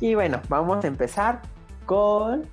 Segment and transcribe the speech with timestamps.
[0.00, 1.42] Y bueno, vamos a empezar
[1.84, 2.50] con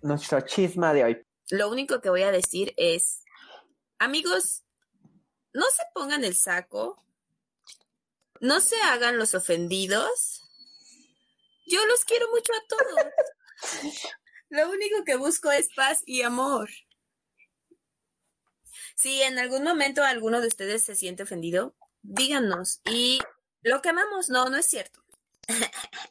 [0.00, 1.26] nuestro chisma de hoy.
[1.50, 3.22] Lo único que voy a decir es,
[3.98, 4.64] amigos,
[5.52, 7.04] no se pongan el saco,
[8.40, 10.42] no se hagan los ofendidos.
[11.66, 13.82] Yo los quiero mucho a todos.
[14.48, 16.70] Lo único que busco es paz y amor.
[18.96, 22.80] Si en algún momento alguno de ustedes se siente ofendido, díganos.
[22.86, 23.20] Y
[23.62, 24.30] lo quemamos.
[24.30, 24.99] No, no es cierto.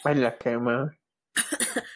[0.04, 0.98] Ay, la quema.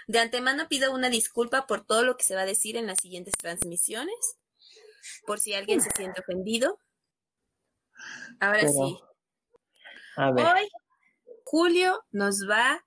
[0.08, 3.00] De antemano pido una disculpa por todo lo que se va a decir en las
[3.02, 4.38] siguientes transmisiones.
[5.26, 6.80] Por si alguien se siente ofendido.
[8.40, 9.00] Ahora Pero, sí.
[10.16, 10.70] A ver, Hoy
[11.44, 12.86] Julio nos va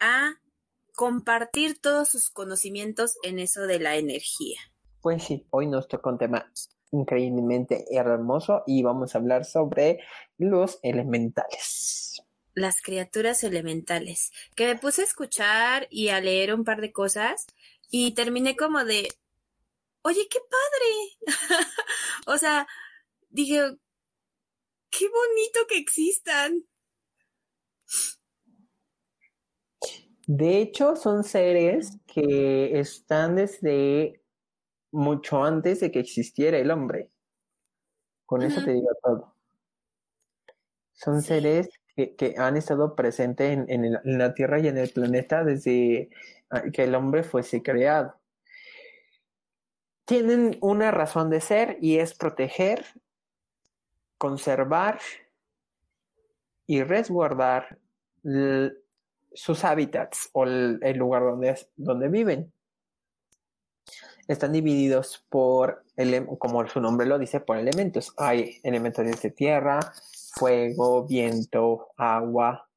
[0.00, 0.34] a
[0.94, 4.58] compartir todos sus conocimientos en eso de la energía.
[5.00, 6.50] pues sí, hoy nos toca un tema
[6.92, 10.00] increíblemente hermoso y vamos a hablar sobre
[10.36, 12.22] los elementales.
[12.60, 14.32] Las criaturas elementales.
[14.54, 17.46] Que me puse a escuchar y a leer un par de cosas
[17.90, 19.08] y terminé como de,
[20.02, 21.26] oye, qué padre.
[22.26, 22.66] o sea,
[23.30, 23.76] dije,
[24.90, 26.64] qué bonito que existan.
[30.26, 34.22] De hecho, son seres que están desde
[34.92, 37.10] mucho antes de que existiera el hombre.
[38.24, 39.34] Con eso te digo todo.
[40.92, 41.28] Son Sí.
[41.28, 41.68] seres
[42.16, 46.10] que, han estado presentes en, en la Tierra y en el planeta desde
[46.50, 48.14] ah, que el hombre fuese creado.
[50.04, 52.84] Tienen una razón de ser y es proteger,
[54.18, 54.98] conservar
[56.66, 57.78] y resguardar
[59.32, 62.52] sus hábitats o el, lugar donde, donde viven.
[64.28, 65.84] Están divididos por,
[66.38, 68.14] como su nombre lo dice, por elementos.
[68.16, 69.80] Hay elementos de tierra,
[70.34, 72.68] fuego, viento, agua.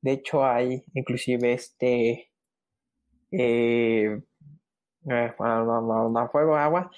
[0.00, 2.32] De hecho, hay inclusive este
[3.30, 4.22] eh,
[5.10, 6.90] eh, fuego, agua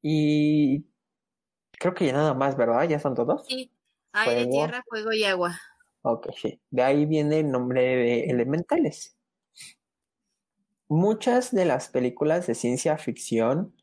[0.00, 0.84] y
[1.78, 2.88] creo que ya nada más, ¿verdad?
[2.88, 3.46] ¿Ya son todos?
[3.46, 3.72] Sí,
[4.12, 4.50] aire, Fuego.
[4.50, 5.60] tierra, fuego y agua.
[6.02, 6.60] Ok, sí.
[6.70, 9.16] De ahí viene el nombre de elementales.
[10.88, 13.74] Muchas de las películas de ciencia ficción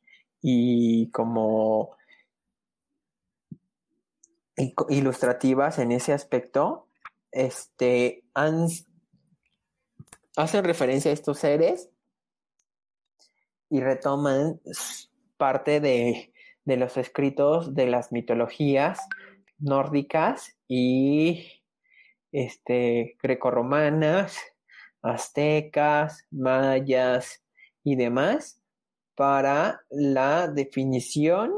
[0.41, 1.97] y como
[4.89, 6.87] ilustrativas en ese aspecto,
[7.31, 8.23] este,
[10.35, 11.89] hacen referencia a estos seres
[13.69, 14.59] y retoman
[15.37, 16.33] parte de,
[16.65, 18.99] de los escritos de las mitologías
[19.59, 21.63] nórdicas y
[22.31, 24.37] este, grecorromanas,
[25.01, 27.43] aztecas, mayas
[27.83, 28.61] y demás
[29.15, 31.53] para la definición,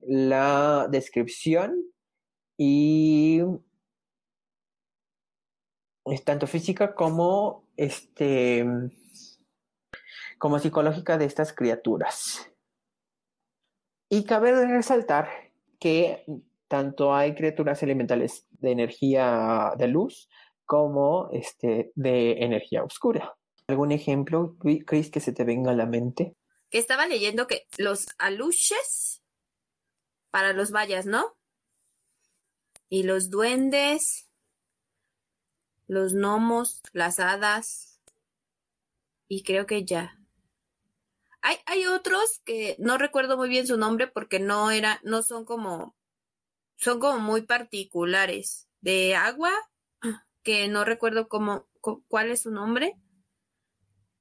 [0.00, 1.76] la descripción
[2.56, 3.40] y
[6.04, 8.64] es tanto física como este
[10.38, 12.50] como psicológica de estas criaturas.
[14.10, 15.28] Y cabe resaltar
[15.80, 16.24] que
[16.68, 20.28] tanto hay criaturas elementales de energía de luz
[20.64, 23.36] como este, de energía oscura.
[23.68, 24.56] ¿Algún ejemplo,
[24.86, 26.36] Chris, que se te venga a la mente?
[26.70, 29.22] Que estaba leyendo que los aluches
[30.30, 31.36] para los mayas, ¿no?
[32.88, 34.28] Y los duendes,
[35.88, 38.00] los gnomos, las hadas.
[39.28, 40.18] Y creo que ya.
[41.42, 45.44] Hay, hay otros que no recuerdo muy bien su nombre porque no era, no son
[45.44, 45.94] como,
[46.76, 48.68] son como muy particulares.
[48.80, 49.52] De agua,
[50.42, 52.96] que no recuerdo cómo, cu- cuál es su nombre.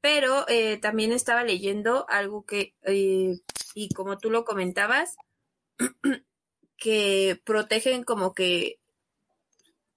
[0.01, 3.39] Pero eh, también estaba leyendo algo que, eh,
[3.73, 5.15] y como tú lo comentabas,
[6.77, 8.79] que protegen como que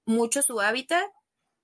[0.05, 1.05] mucho su hábitat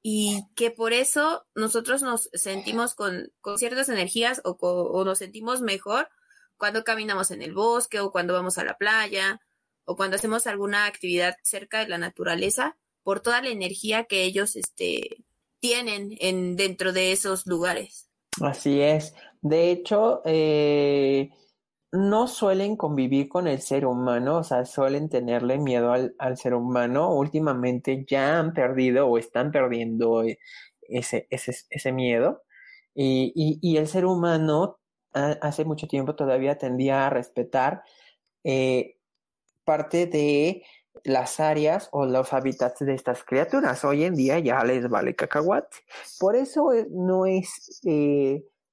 [0.03, 5.63] y que por eso nosotros nos sentimos con, con ciertas energías o, o nos sentimos
[5.63, 6.09] mejor
[6.57, 9.41] cuando caminamos en el bosque o cuando vamos a la playa
[9.85, 14.57] o cuando hacemos alguna actividad cerca de la naturaleza por toda la energía que ellos
[14.57, 15.25] este,
[15.61, 18.11] tienen en, dentro de esos lugares.
[18.41, 19.15] Así es.
[19.41, 21.31] De hecho, eh,
[21.95, 26.55] no suelen convivir con el ser humano, o sea, suelen tenerle miedo al, al ser
[26.55, 27.15] humano.
[27.15, 30.39] Últimamente ya han perdido o están perdiendo eh,
[30.89, 32.43] ese, ese, ese miedo.
[32.95, 34.79] Y, y, y el ser humano
[35.13, 37.83] hace mucho tiempo todavía tendía a respetar
[38.43, 38.97] eh,
[39.65, 40.65] parte de
[41.05, 43.85] las áreas o los hábitats de estas criaturas.
[43.85, 45.77] Hoy en día ya les vale cacahuate.
[46.19, 47.81] Por eso eh, no es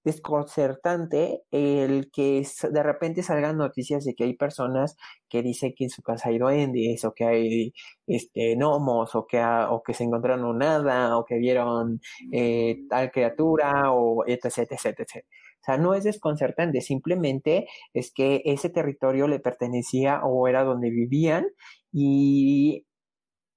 [0.04, 4.98] desconcertante el que de repente salgan noticias de que hay personas
[5.30, 7.74] que dicen que en su casa hay duendes o que hay
[8.08, 12.02] este gnomos o que, o que se encontraron nada o que vieron
[12.32, 15.26] eh, tal criatura o etc, etc, etc.
[15.62, 20.90] O sea, no es desconcertante, simplemente es que ese territorio le pertenecía o era donde
[20.90, 21.46] vivían
[21.92, 22.88] y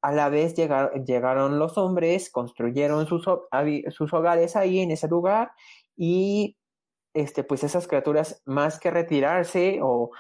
[0.03, 3.25] a la vez llegaron los hombres, construyeron sus,
[3.89, 5.53] sus hogares ahí en ese lugar
[5.97, 6.57] y
[7.15, 10.11] este, pues esas criaturas más que retirarse o,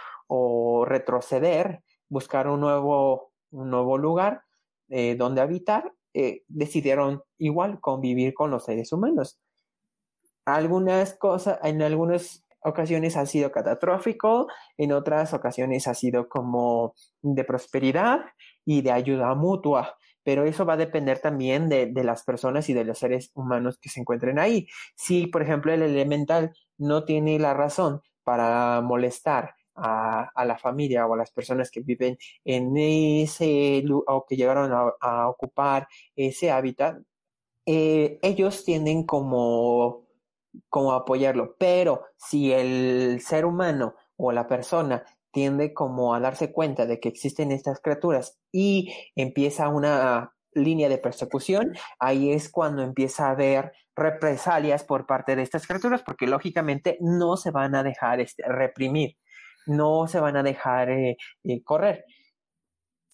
[0.86, 4.42] retroceder, buscar un nuevo, nuevo lugar
[4.88, 9.38] eh, donde habitar, eh, decidieron igual convivir con los seres humanos.
[10.44, 17.44] Algunas cosas, en algunas ocasiones ha sido catastrófico, en otras ocasiones ha sido como de
[17.44, 18.20] prosperidad
[18.64, 22.84] y de ayuda mutua, pero eso va a depender también de, las personas y de
[22.84, 24.66] los seres humanos que se encuentren ahí.
[24.96, 31.14] Si, por ejemplo, el elemental no tiene la razón para molestar a, la familia o
[31.14, 36.98] a las personas que viven en ese o que llegaron a, ocupar ese hábitat,
[37.66, 40.04] eh, ellos tienen como
[40.68, 41.56] como apoyarlo.
[41.58, 45.04] Pero si el ser humano o la persona
[45.34, 50.98] tiende como a darse cuenta de que existen estas criaturas y empieza una línea de
[50.98, 56.96] persecución, ahí es cuando empieza a haber represalias por parte de estas criaturas, porque lógicamente
[57.00, 59.16] no se van a dejar este, reprimir,
[59.66, 62.04] no se van a dejar eh, eh, correr.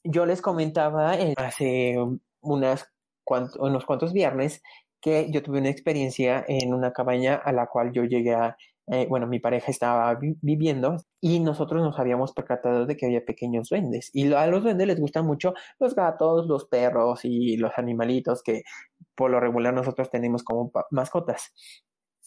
[0.05, 1.97] Yo les comentaba eh, hace
[2.43, 2.87] unos
[3.25, 4.63] cuantos viernes
[5.01, 8.57] que yo tuve una experiencia en una cabaña a la cual yo llegué a,
[8.93, 13.69] eh, bueno, mi pareja estaba viviendo y nosotros nos habíamos percatado de que había pequeños
[13.69, 14.11] duendes.
[14.13, 18.63] Y a los duendes les gustan mucho los gatos, los perros y los animalitos que
[19.15, 21.53] por lo regular nosotros tenemos como mascotas.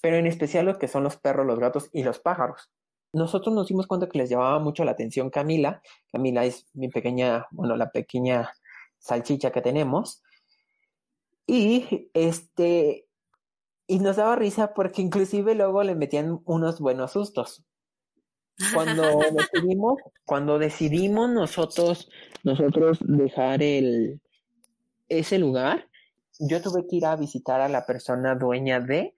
[0.02, 2.72] Pero en especial los que son los perros, los gatos y los pájaros.
[3.12, 5.82] Nosotros nos dimos cuenta que les llamaba mucho la atención Camila.
[6.14, 8.54] Camila es mi pequeña, bueno, la pequeña
[9.00, 10.24] salchicha que tenemos
[11.46, 13.03] y este,
[13.94, 17.64] y nos daba risa porque inclusive luego le metían unos buenos sustos.
[18.74, 19.04] Cuando
[19.54, 22.10] decidimos, cuando decidimos nosotros,
[22.44, 24.20] nosotros dejar el,
[25.10, 25.90] ese lugar,
[26.40, 29.16] yo tuve que ir a visitar a la persona dueña de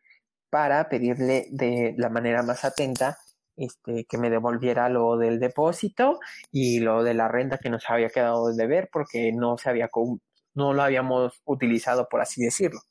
[0.49, 3.17] para pedirle de la manera más atenta
[3.55, 6.19] este, que me devolviera lo del depósito
[6.51, 9.89] y lo de la renta que nos había quedado de ver porque no se había
[10.53, 12.81] no lo habíamos utilizado, por así decirlo.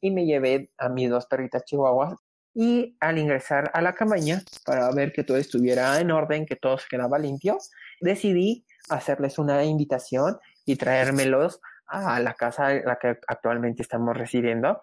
[0.00, 2.14] Y me llevé a mis dos perritas chihuahuas
[2.54, 6.78] y al ingresar a la cabaña para ver que todo estuviera en orden, que todo
[6.78, 7.58] se quedaba limpio,
[8.00, 14.80] decidí hacerles una invitación y traérmelos a la casa en la que actualmente estamos residiendo.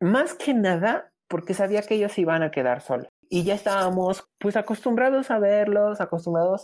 [0.00, 4.56] Más que nada porque sabía que ellos iban a quedar solos y ya estábamos pues
[4.56, 6.62] acostumbrados a verlos, acostumbrados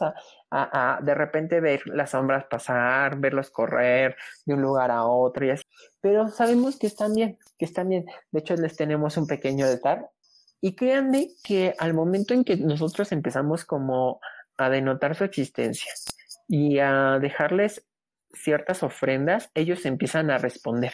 [0.51, 5.51] a, de repente ver las sombras pasar, verlos correr de un lugar a otro y
[5.51, 5.65] así.
[6.01, 8.07] Pero sabemos que están bien, que están bien.
[8.31, 10.11] De hecho, les tenemos un pequeño altar.
[10.61, 14.21] Y créanme que al momento en que nosotros empezamos como
[14.57, 15.93] a denotar su existencia
[16.47, 17.85] y a dejarles
[18.33, 20.93] ciertas ofrendas, ellos empiezan a responder.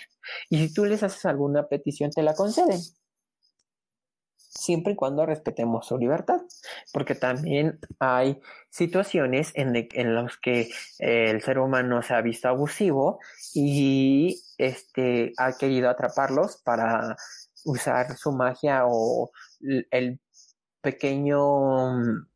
[0.48, 2.80] Y si tú les haces alguna petición, te la conceden
[4.58, 6.40] siempre y cuando respetemos su libertad,
[6.92, 8.40] porque también hay
[8.70, 9.72] situaciones en,
[10.14, 13.20] las que eh, el ser humano se ha visto abusivo
[13.54, 17.16] y este, ha querido atraparlos para
[17.64, 19.30] usar su magia o
[19.90, 20.20] el
[20.80, 22.26] pequeño mm,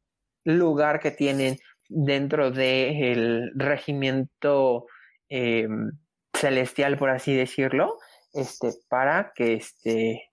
[0.44, 1.58] lugar que tienen
[1.88, 4.86] dentro del regimiento
[5.28, 5.90] em,
[6.32, 7.98] celestial, por así decirlo,
[8.32, 10.31] este, para que este,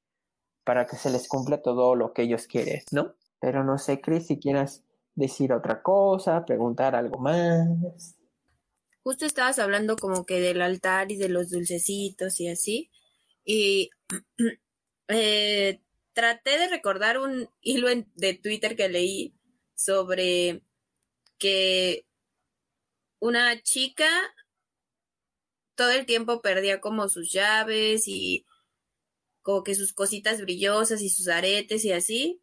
[0.69, 3.15] para que se les cumpla todo lo que ellos quieren, ¿no?
[3.41, 4.83] Pero no sé, Chris, si quieras
[5.15, 8.15] decir otra cosa, preguntar algo más.
[9.01, 12.91] Justo estabas hablando como que del altar y de los dulcecitos y así.
[13.43, 13.89] Y
[15.07, 15.81] eh,
[16.13, 19.33] traté de recordar un hilo de Twitter que leí
[19.73, 20.61] sobre
[21.39, 22.05] que
[23.19, 24.07] una chica
[25.73, 28.45] todo el tiempo perdía como sus llaves y
[29.49, 32.39] como que sus cositas brillosas y sus aretes y así,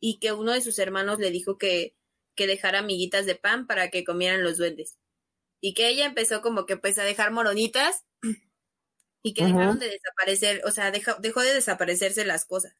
[0.00, 1.96] y que uno de sus hermanos le dijo que,
[2.34, 4.98] que dejara amiguitas de pan para que comieran los duendes.
[5.62, 8.04] Y que ella empezó como que pues a dejar moronitas
[9.22, 12.76] y que dejaron de desaparecer, o sea, dejó, dejó de desaparecerse las cosas.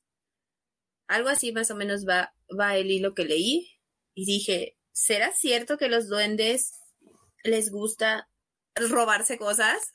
[1.06, 3.70] Algo así más o menos va, va el hilo que leí
[4.12, 6.74] y dije, ¿será cierto que los duendes
[7.42, 8.28] les gusta
[8.74, 9.93] robarse cosas?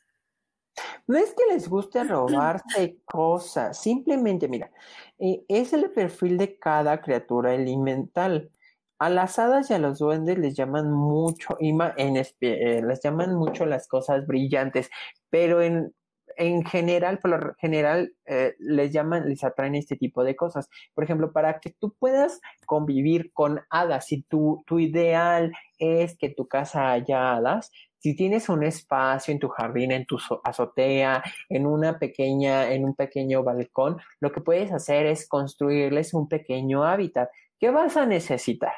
[1.07, 4.71] No es que les guste robarse cosas, simplemente, mira,
[5.17, 8.51] eh, es el perfil de cada criatura elemental.
[8.99, 13.65] A las hadas y a los duendes les llaman mucho, en, eh, les llaman mucho
[13.65, 14.89] las cosas brillantes,
[15.29, 15.93] pero en,
[16.39, 20.69] en general, por lo general, eh, les llaman, les atraen este tipo de cosas.
[20.93, 26.29] Por ejemplo, para que tú puedas convivir con hadas, si tu, tu ideal es que
[26.29, 31.65] tu casa haya hadas, si tienes un espacio en tu jardín, en tu azotea, en
[31.65, 37.29] una pequeña, en un pequeño balcón, lo que puedes hacer es construirles un pequeño hábitat.
[37.59, 38.73] ¿Qué vas a necesitar?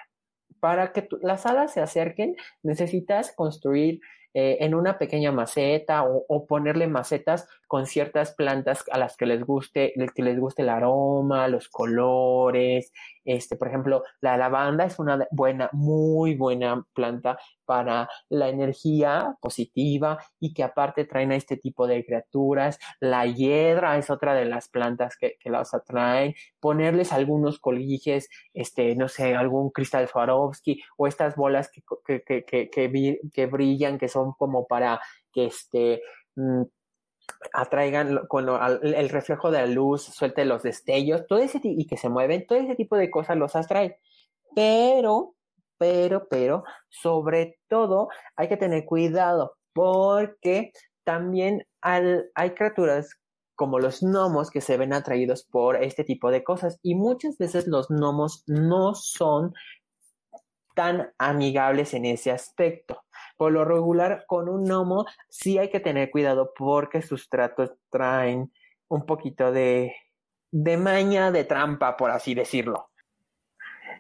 [0.60, 4.02] Para que las hadas se acerquen, necesitas construir
[4.34, 9.46] eh, en una pequeña maceta o, ponerle macetas con ciertas plantas a las que les
[9.46, 12.92] guste, que les guste el aroma, los colores.
[13.24, 20.22] Este, por ejemplo, la lavanda es una buena, muy buena planta para la energía positiva
[20.38, 22.78] y que aparte traen a este tipo de criaturas.
[23.00, 26.36] La hiedra es otra de las plantas que, que las atraen.
[26.60, 32.70] Ponerles algunos coliges, este, no sé, algún cristal Swarovski o estas bolas que, que, que,
[33.32, 35.00] que, brillan, que son como para
[35.32, 36.02] que este,
[37.54, 42.10] atraigan cuando el reflejo de la luz, suelte los destellos, todo ese y que se
[42.10, 43.98] mueven, todo ese tipo de cosas los atrae.
[44.56, 45.36] Pero,
[45.78, 50.72] pero, pero, sobre todo hay que tener cuidado porque
[51.04, 53.18] también hay criaturas
[53.56, 57.68] como los gnomos que se ven atraídos por este tipo de cosas y muchas veces
[57.68, 59.54] los gnomos no son
[60.76, 63.04] tan amigables en ese aspecto.
[63.42, 68.54] Por lo regular, con un gnomo sí hay que tener cuidado porque sus tratos traen
[68.88, 69.96] un poquito de,
[70.52, 72.92] de maña, de trampa, por así decirlo.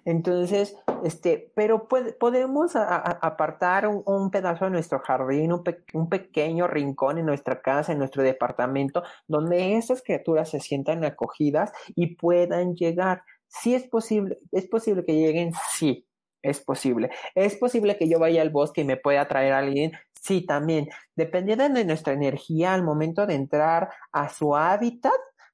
[0.05, 7.25] Entonces, este, pero podemos apartar un, pedazo de nuestro jardín, un, un, pequeño rincón en
[7.25, 13.23] nuestra casa, en nuestro departamento, donde esas criaturas se sientan acogidas y puedan llegar.
[13.47, 16.07] Si es posible, es posible que lleguen, sí,
[16.41, 17.09] es posible.
[17.35, 19.91] ¿Es posible que yo vaya al bosque y me pueda traer a alguien?
[20.21, 20.89] Sí, también.
[21.15, 25.11] Dependiendo de nuestra energía al momento de entrar a su hábitat,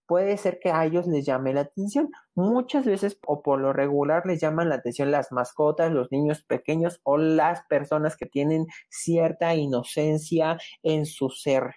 [0.07, 2.09] puede ser que a ellos les llame la atención.
[2.35, 6.99] Muchas veces o por lo regular les llaman la atención las mascotas, los niños pequeños
[7.03, 11.75] o las personas que tienen cierta inocencia en su ser.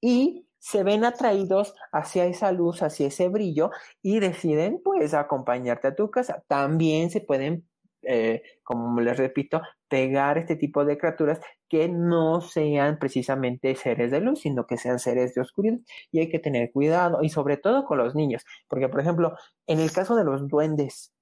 [0.00, 5.96] Y se ven atraídos hacia esa luz, hacia ese brillo y deciden pues acompañarte a
[5.96, 6.44] tu casa.
[6.46, 7.66] También se pueden,
[8.02, 14.20] eh, como les repito, pegar este tipo de criaturas que no sean precisamente seres de
[14.20, 15.78] luz, sino que sean seres de oscuridad.
[16.12, 19.34] Y hay que tener cuidado y sobre todo con los niños, porque por ejemplo,
[19.66, 21.12] en el caso de los duendes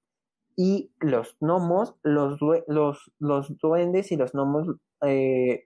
[0.55, 4.67] y los gnomos, los, los, los duendes y los gnomos
[5.01, 5.65] eh,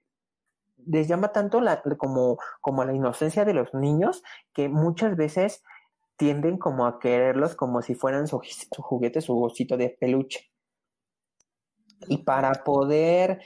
[0.88, 1.62] les llama tanto
[1.98, 4.24] como, como la inocencia de los niños
[4.54, 5.64] que muchas veces
[6.18, 8.42] tienden como a quererlos como si fueran su,
[8.78, 10.52] juguete, su osito de peluche.
[12.08, 13.42] Y para poder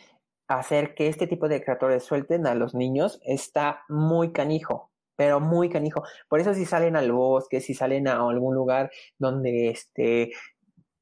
[0.47, 5.69] hacer que este tipo de creadores suelten a los niños está muy canijo, pero muy
[5.69, 6.03] canijo.
[6.27, 10.31] Por eso si salen al bosque, si salen a algún lugar donde este,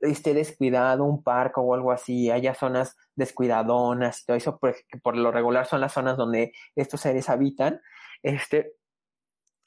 [0.02, 5.16] esté descuidado, un parque o algo así, haya zonas descuidadonas y todo eso, porque por
[5.16, 7.82] lo regular son las zonas donde estos seres habitan,
[8.24, 8.74] este,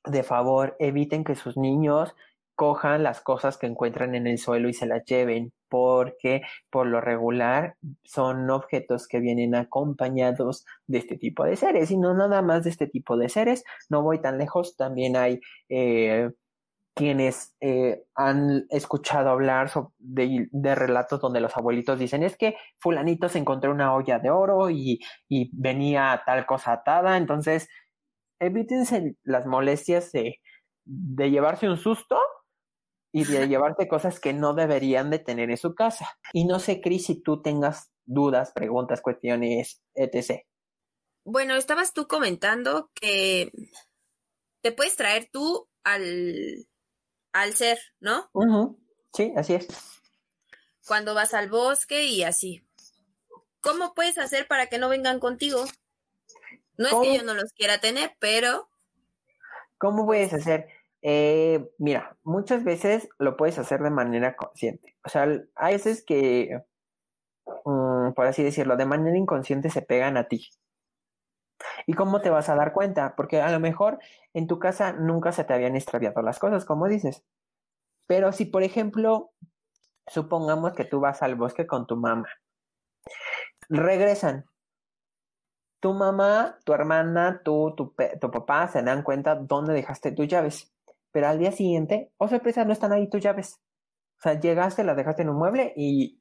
[0.04, 2.14] de favor, eviten que sus niños
[2.60, 7.00] cojan las cosas que encuentran en el suelo y se las lleven, porque por lo
[7.00, 12.64] regular son objetos que vienen acompañados de este tipo de seres y no nada más
[12.64, 13.64] de este tipo de seres.
[13.88, 16.30] No voy tan lejos, también hay eh,
[16.94, 23.38] quienes eh, han escuchado hablar de, relatos donde los abuelitos dicen es que fulanito se
[23.38, 25.00] encontró una olla de oro y,
[25.52, 27.68] venía tal cosa atada, entonces
[28.40, 30.40] evítense las molestias de,
[30.84, 32.18] de llevarse un susto
[33.12, 36.18] y de llevarte cosas que no deberían de tener en su casa.
[36.32, 40.42] Y no sé, Cris, si tú tengas dudas, preguntas, cuestiones, etc.
[41.24, 43.52] Bueno, estabas tú comentando que
[44.62, 46.66] te puedes traer tú al,
[47.32, 48.30] al ser, ¿no?
[49.12, 49.68] Sí, así es.
[50.86, 52.66] Cuando vas al bosque y así.
[53.60, 55.64] ¿Cómo puedes hacer para que no vengan contigo?
[56.76, 58.68] No es que yo no los quiera tener, pero...
[59.76, 60.68] ¿Cómo puedes hacer?
[61.02, 64.96] Eh, mira, muchas veces lo puedes hacer de manera consciente.
[65.04, 66.62] O sea, hay veces que,
[67.64, 70.48] mm, por así decirlo, de manera inconsciente se pegan a ti.
[71.86, 73.14] ¿Y cómo te vas a dar cuenta?
[73.16, 73.98] Porque a lo mejor
[74.34, 77.24] en tu casa nunca se te habían extraviado las cosas, como dices.
[78.06, 79.30] Pero si, por ejemplo,
[80.06, 82.28] supongamos que tú vas al bosque con tu mamá,
[83.68, 84.46] regresan
[85.80, 90.72] tu mamá, tu hermana, tú, tu, tu papá se dan cuenta dónde dejaste tus llaves.
[91.10, 93.60] Pero al día siguiente, oh sorpresa, no están ahí tus llaves.
[94.18, 96.20] O sea, llegaste, las dejaste en un mueble y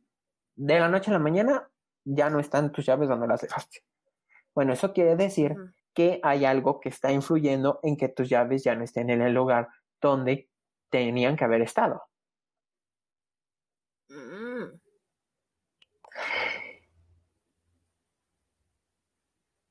[0.56, 1.70] de la noche a la mañana
[2.06, 3.84] ya no están tus llaves donde las dejaste.
[4.60, 5.56] Bueno, eso quiere decir
[5.94, 9.34] que hay algo que está influyendo en que tus llaves ya no estén en el
[9.34, 9.70] lugar
[10.02, 10.50] donde
[10.90, 12.02] tenían que haber estado.
[14.10, 14.82] Mm.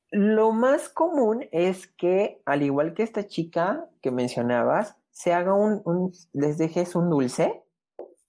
[0.09, 5.83] Lo más común es que, al igual que esta chica que mencionabas, se haga un,
[5.85, 7.63] un, les dejes un dulce,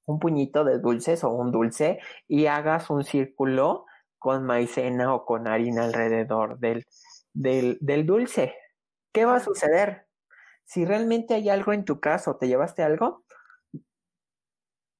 [0.05, 3.87] un puñito de dulces o un dulce y hagas un círculo
[4.21, 6.87] con maicena o con harina alrededor del,
[7.33, 8.55] del, del dulce.
[9.13, 10.07] ¿Qué va a suceder?
[10.65, 13.25] Si realmente hay algo en tu casa o te llevaste algo,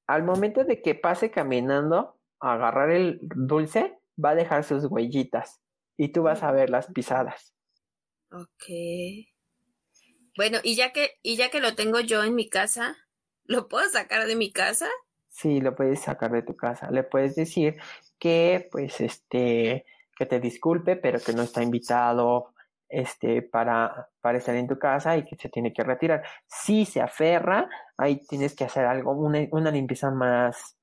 [0.09, 5.61] al momento de que pase caminando a agarrar el dulce, va a dejar sus huellitas
[5.97, 7.55] y tú vas a ver las pisadas.
[8.33, 8.65] Ok.
[10.37, 12.97] Bueno, y ya que, y ya que lo tengo yo en mi casa,
[13.45, 14.89] ¿lo puedo sacar de mi casa?
[15.29, 16.91] Sí, lo puedes sacar de tu casa.
[16.91, 17.77] Le puedes decir
[18.21, 19.85] que, pues, este,
[20.17, 22.53] que te disculpe, pero que no está invitado,
[22.89, 26.23] este, para, para estar en tu casa y que se tiene que retirar.
[26.47, 30.77] Si se aferra, ahí tienes que hacer algo, una, una limpieza más,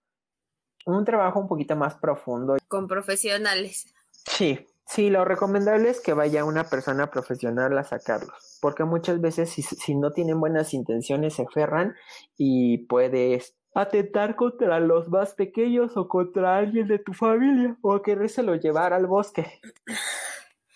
[0.85, 2.57] un trabajo un poquito más profundo.
[2.67, 3.93] Con profesionales.
[4.11, 9.49] Sí, Sí, lo recomendable es que vaya una persona profesional a sacarlos, porque muchas veces
[9.49, 11.93] si, si no tienen buenas intenciones se aferran
[12.37, 18.55] y puedes atentar contra los más pequeños o contra alguien de tu familia o querérselo
[18.55, 19.61] llevar al bosque.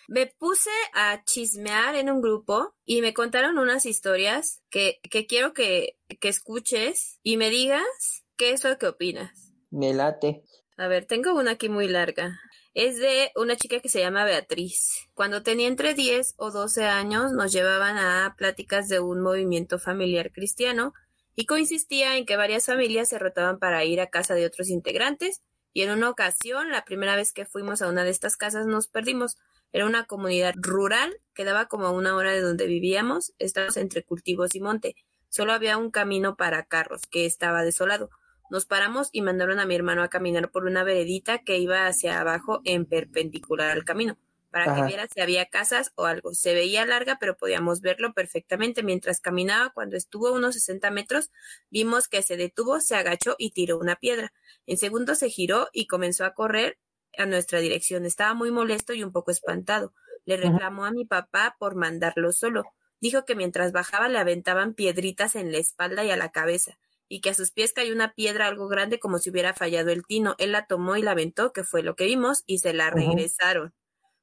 [0.08, 5.52] Me puse a chismear en un grupo y me contaron unas historias que, que quiero
[5.52, 9.52] que, que escuches y me digas qué es lo que opinas.
[9.70, 10.44] Me late.
[10.76, 12.38] A ver, tengo una aquí muy larga.
[12.74, 15.08] Es de una chica que se llama Beatriz.
[15.14, 20.30] Cuando tenía entre 10 o 12 años nos llevaban a pláticas de un movimiento familiar
[20.30, 20.94] cristiano
[21.34, 25.42] y consistía en que varias familias se rotaban para ir a casa de otros integrantes
[25.74, 28.88] y en una ocasión, la primera vez que fuimos a una de estas casas nos
[28.88, 29.38] perdimos.
[29.72, 34.54] Era una comunidad rural, quedaba como a una hora de donde vivíamos, estábamos entre cultivos
[34.54, 34.96] y monte.
[35.30, 38.10] Solo había un camino para carros, que estaba desolado.
[38.50, 42.20] Nos paramos y mandaron a mi hermano a caminar por una veredita que iba hacia
[42.20, 44.18] abajo en perpendicular al camino,
[44.52, 46.34] para que viera si había casas o algo.
[46.34, 48.82] Se veía larga, pero podíamos verlo perfectamente.
[48.82, 51.30] Mientras caminaba, cuando estuvo a unos 60 metros,
[51.70, 54.32] vimos que se detuvo, se agachó y tiró una piedra.
[54.66, 56.78] En segundo se giró y comenzó a correr
[57.18, 58.04] a nuestra dirección.
[58.04, 59.94] Estaba muy molesto y un poco espantado.
[60.26, 62.64] Le reclamó a mi papá por mandarlo solo.
[63.00, 66.78] Dijo que mientras bajaba le aventaban piedritas en la espalda y a la cabeza
[67.12, 70.06] y que a sus pies cayó una piedra algo grande como si hubiera fallado el
[70.06, 70.34] tino.
[70.38, 73.74] Él la tomó y la aventó, que fue lo que vimos, y se la regresaron.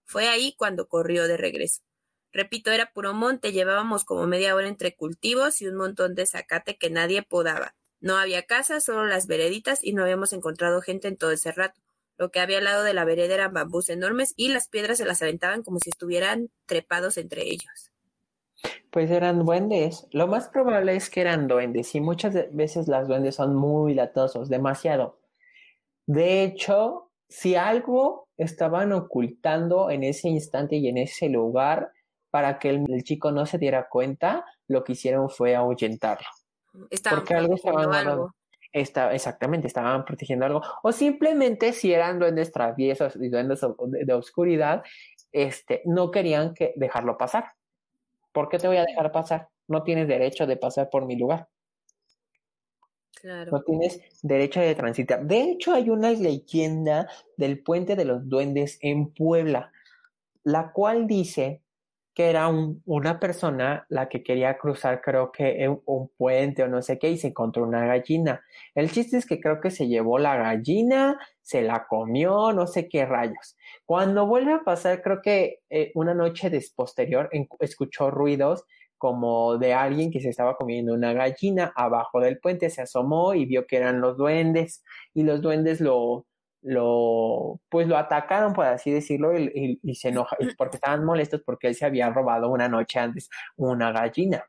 [0.10, 1.84] Fue ahí cuando corrió de regreso.
[2.34, 6.78] Repito, era puro monte, llevábamos como media hora entre cultivos y un montón de zacate
[6.78, 7.76] que nadie podaba.
[8.00, 11.80] No había casas, solo las vereditas y no habíamos encontrado gente en todo ese rato.
[12.18, 15.06] Lo que había al lado de la vereda eran bambús enormes y las piedras se
[15.06, 17.92] las aventaban como si estuvieran trepados entre ellos.
[18.90, 20.08] Pues eran duendes.
[20.10, 24.50] Lo más probable es que eran duendes y muchas veces las duendes son muy latosos,
[24.50, 25.20] demasiado.
[26.08, 31.92] De hecho, si algo estaban ocultando en ese instante y en ese lugar
[32.32, 36.28] para que el, chico no se diera cuenta, lo que hicieron fue ahuyentarlo.
[37.10, 38.36] Porque algo estaban algo.
[38.72, 40.62] exactamente, estaban protegiendo algo.
[40.84, 44.84] O simplemente si eran duendes traviesos y duendes de, de oscuridad,
[45.32, 47.54] este, no querían que dejarlo pasar.
[48.32, 49.50] ¿Por qué te voy a dejar pasar?
[49.68, 51.48] No tienes derecho de pasar por mi lugar.
[53.22, 53.52] Claro.
[53.52, 55.26] No tienes derecho de transitar.
[55.26, 59.72] De hecho, hay una leyenda del puente de los duendes en Puebla,
[60.44, 61.62] la cual dice
[62.20, 67.00] que era una persona la que quería cruzar, creo que un, puente o no sé
[67.00, 68.44] qué, y se encontró una gallina.
[68.76, 72.90] El chiste es que creo que se llevó la gallina, se la comió, no sé
[72.90, 73.56] qué rayos.
[73.86, 77.30] Cuando vuelve a pasar, creo que eh, una noche posterior,
[77.62, 78.66] escuchó ruidos
[79.00, 83.46] como de alguien que se estaba comiendo una gallina abajo del puente, se asomó y
[83.46, 84.84] vio que eran los duendes,
[85.16, 86.28] y los duendes lo,
[86.62, 91.76] lo, pues lo atacaron, por así decirlo, y, se enoja, porque estaban molestos porque él
[91.76, 94.46] se había robado una noche antes una gallina.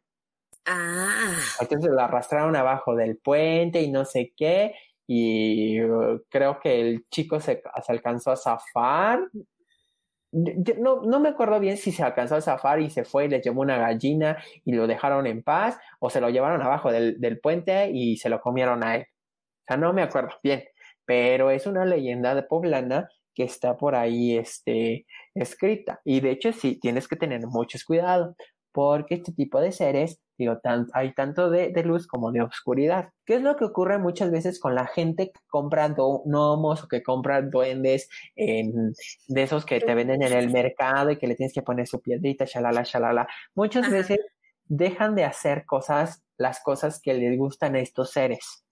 [0.67, 1.39] Ah.
[1.61, 4.75] Entonces lo arrastraron abajo del puente y no sé qué,
[5.13, 9.21] y uh, creo que el chico se, alcanzó a zafar.
[10.33, 13.43] No, no me acuerdo bien si se alcanzó a zafar y se fue y les
[13.45, 17.91] llevó una gallina y lo dejaron en paz, o se lo llevaron abajo del, puente
[17.93, 19.03] y se lo comieron a él.
[19.03, 20.63] O sea, no me acuerdo bien
[21.11, 26.01] pero es una leyenda de poblana que está por ahí este, escrita.
[26.05, 28.37] Y de hecho, sí, tienes que tener mucho cuidado,
[28.71, 30.59] porque este tipo de seres, digo,
[30.95, 33.11] hay tanto de, luz como de oscuridad.
[33.25, 37.03] ¿Qué es lo que ocurre muchas veces con la gente que compra gnomos o que
[37.03, 41.63] compra duendes de esos que te venden en el mercado y que le tienes que
[41.63, 43.29] poner su piedrita, shalala, shalala?
[43.55, 44.19] Muchas veces
[44.65, 48.65] dejan de hacer cosas, las cosas que les gustan a estos seres.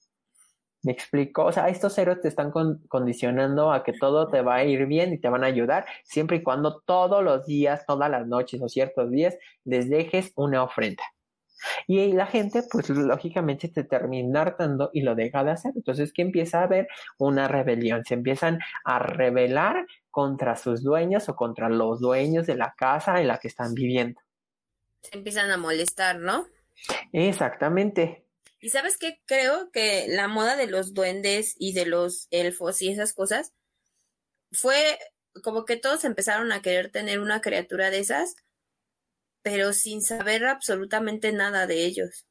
[0.83, 1.45] ¿Me explico?
[1.45, 2.53] O sea, estos seres te están
[2.89, 6.37] condicionando a que todo te va a ir bien y te van a ayudar siempre
[6.37, 11.03] y cuando todos los días, todas las noches o ciertos días les dejes una ofrenda.
[11.87, 15.73] Y la gente, pues lógicamente te termina hartando y lo deja de hacer.
[15.75, 18.05] Entonces, que empieza a haber una rebelión.
[18.05, 23.29] Se empiezan a rebelar contra sus dueños o contra los dueños de la casa en
[23.29, 24.21] la que están viviendo.
[25.03, 26.47] Se empiezan a molestar, ¿no?
[27.13, 28.25] Exactamente.
[28.61, 32.91] Y sabes qué, creo que la moda de los duendes y de los elfos y
[32.91, 33.53] esas cosas
[34.51, 34.99] fue
[35.43, 38.37] como que todos empezaron a querer tener una criatura de esas,
[39.43, 42.27] pero sin saber absolutamente nada de ellos.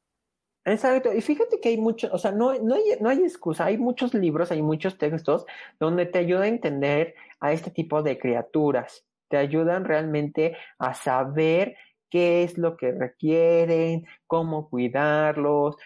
[0.65, 3.78] Exacto, y fíjate que hay mucho, o sea, no, no, hay, no hay excusa, hay
[3.78, 5.46] muchos libros, hay muchos textos
[5.80, 11.78] donde te ayuda a entender a este tipo de criaturas, te ayudan realmente a saber
[12.10, 15.78] qué es lo que requieren, cómo cuidarlos,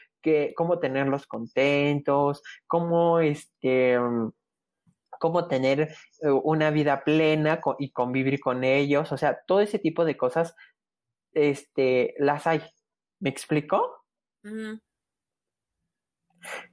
[0.55, 3.97] cómo tenerlos contentos, cómo este
[5.19, 5.81] cómo tener
[6.21, 10.55] eh, una vida plena y convivir con ellos, o sea, todo ese tipo de cosas,
[11.33, 12.61] este, las hay.
[13.19, 14.05] ¿Me explico?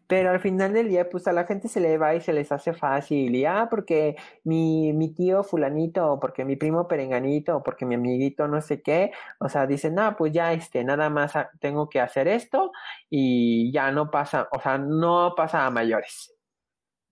[0.07, 2.51] Pero al final del día, pues a la gente se le va y se les
[2.53, 3.35] hace fácil.
[3.37, 7.97] Y ah, porque mi, mi tío fulanito, o porque mi primo perenganito, o porque mi
[7.97, 12.01] amiguito no sé qué, o sea, dicen, no, pues ya este, nada más tengo que
[12.01, 12.73] hacer esto
[13.11, 16.35] y ya no pasa, o sea, no pasa a mayores.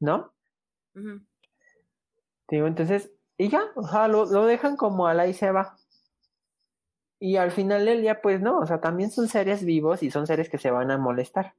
[0.00, 0.32] ¿No?
[2.48, 5.76] Digo, entonces, y ya, o sea, lo, lo dejan como a la y se va.
[7.18, 10.26] Y al final del día, pues no, o sea, también son seres vivos y son
[10.26, 11.55] seres que se van a molestar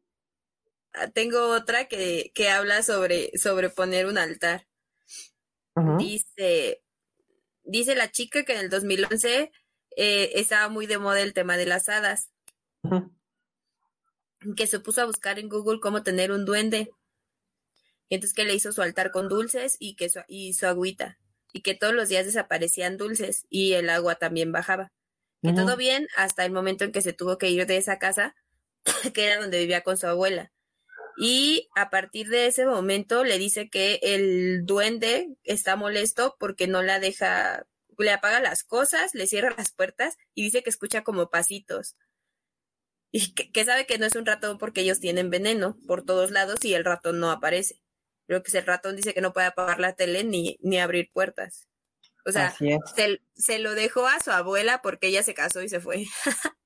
[1.14, 4.68] tengo otra que, que habla sobre, sobre poner un altar.
[6.00, 6.82] Dice,
[7.64, 9.52] dice la chica que en el 2011
[9.96, 12.32] eh, estaba muy de moda el tema de las hadas.
[14.56, 16.90] Que se puso a buscar en Google cómo tener un duende.
[18.10, 21.20] Y entonces que le hizo su altar con dulces y que su, y su agüita.
[21.54, 24.92] Y que todos los días desaparecían dulces y el agua también bajaba.
[25.42, 28.36] Que todo bien hasta el momento en que se tuvo que ir de esa casa,
[29.14, 30.52] que era donde vivía con su abuela
[31.18, 36.84] y a partir de ese momento le dice que el duende está molesto porque no
[36.84, 37.66] la deja,
[37.98, 41.98] le apaga las cosas, le cierra las puertas y dice que escucha como pasitos.
[43.12, 46.64] Y que, sabe que no es un ratón porque ellos tienen veneno por todos lados
[46.64, 47.82] y el ratón no aparece.
[48.28, 51.68] Pero que el ratón dice que no puede apagar la tele ni, ni abrir puertas.
[52.28, 55.80] O sea, se, se, lo dejó a su abuela porque ella se casó y se
[55.80, 56.04] fue.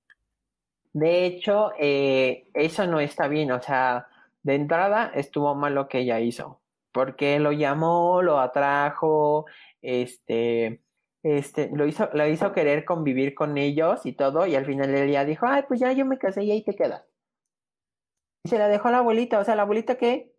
[0.93, 3.51] de hecho, eh, eso no está bien.
[3.51, 4.07] O sea,
[4.41, 9.45] de entrada estuvo mal lo que ella hizo, porque lo llamó, lo atrajo,
[9.83, 10.81] este,
[11.21, 15.07] este, lo hizo, lo hizo querer convivir con ellos y todo, y al final del
[15.07, 17.03] día dijo, ay, pues ya yo me casé y ahí te quedas.
[18.43, 20.33] Y se la dejó a la abuelita, o sea, la abuelita que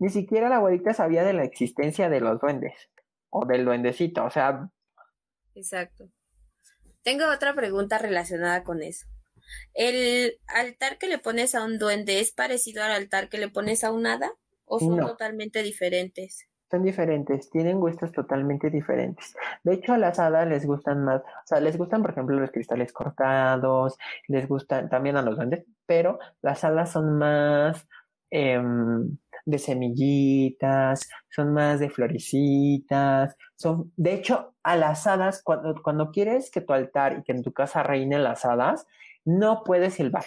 [0.00, 2.90] ni siquiera la abuelita sabía de la existencia de los duendes,
[3.32, 4.70] o del duendecito, o sea.
[5.54, 6.08] Exacto.
[7.02, 9.06] Tengo otra pregunta relacionada con eso.
[9.74, 13.82] ¿El altar que le pones a un duende es parecido al altar que le pones
[13.84, 14.30] a un hada
[14.64, 16.46] o son totalmente diferentes?
[16.70, 19.34] Son diferentes, tienen gustos totalmente diferentes.
[19.62, 22.50] De hecho, a las hadas les gustan más, o sea, les gustan, por ejemplo, los
[22.50, 27.86] cristales cortados, les gustan también a los duendes, pero las hadas son más
[28.30, 36.10] em, de semillitas, son más de florecitas, son, de hecho, a las hadas, cuando, cuando
[36.10, 38.86] quieres que tu altar y que en tu casa reinen las hadas,
[39.24, 40.24] no puedes silbar.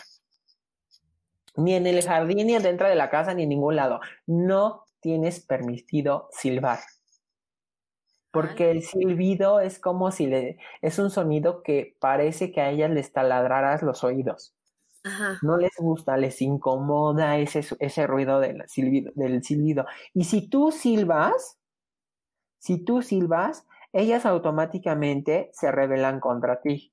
[1.55, 4.01] Ni en el jardín, ni dentro de la casa, ni en ningún lado.
[4.25, 6.79] No tienes permitido silbar.
[8.31, 12.91] Porque el silbido es como si le, es un sonido que parece que a ellas
[12.91, 14.53] les taladraras los oídos.
[15.41, 19.85] No les gusta, les incomoda ese, ese ruido del silbido, del silbido.
[20.13, 21.57] Y si tú silbas,
[22.59, 26.91] si tú silbas, ellas automáticamente se rebelan contra ti.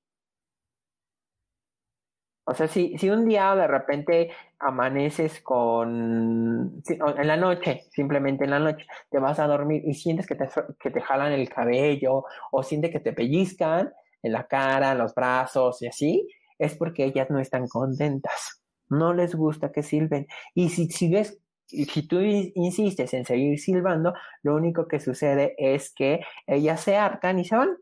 [2.45, 8.49] O sea, si, si un día de repente amaneces con, en la noche, simplemente en
[8.51, 10.49] la noche, te vas a dormir y sientes que te,
[10.79, 15.15] que te jalan el cabello o sientes que te pellizcan en la cara, en los
[15.15, 16.27] brazos y así,
[16.65, 18.61] es porque ellas no están contentas.
[18.89, 20.27] No les gusta que silben.
[20.53, 25.91] Y si sigues y si tú insistes en seguir silbando, lo único que sucede es
[25.93, 27.77] que ellas se hartan y se van.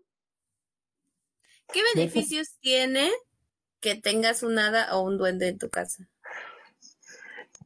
[1.73, 3.09] ¿Qué beneficios tiene
[3.79, 6.07] que tengas un hada o un duende en tu casa?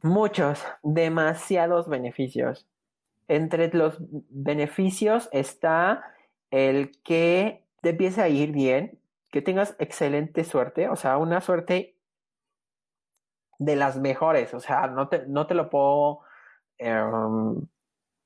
[0.02, 2.66] Muchos, demasiados beneficios.
[3.28, 6.14] Entre los beneficios está
[6.50, 8.98] el que te empiece a ir bien,
[9.36, 11.98] que tengas excelente suerte, o sea, una suerte
[13.58, 16.20] de las mejores, o sea, no te, no te lo puedo
[16.78, 17.68] em,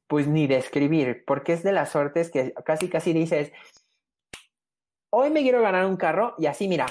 [0.07, 3.51] pues ni describir, porque es de las suertes que casi casi dices,
[5.12, 6.87] hoy me quiero ganar un carro y así mira,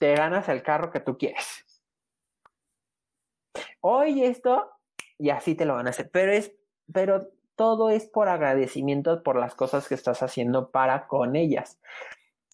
[0.00, 1.64] te ganas el carro que tú quieres.
[3.80, 4.72] Hoy esto
[5.18, 6.52] y así te lo van a hacer, pero es,
[6.92, 11.78] pero todo es por agradecimiento por las cosas que estás haciendo para con ellas.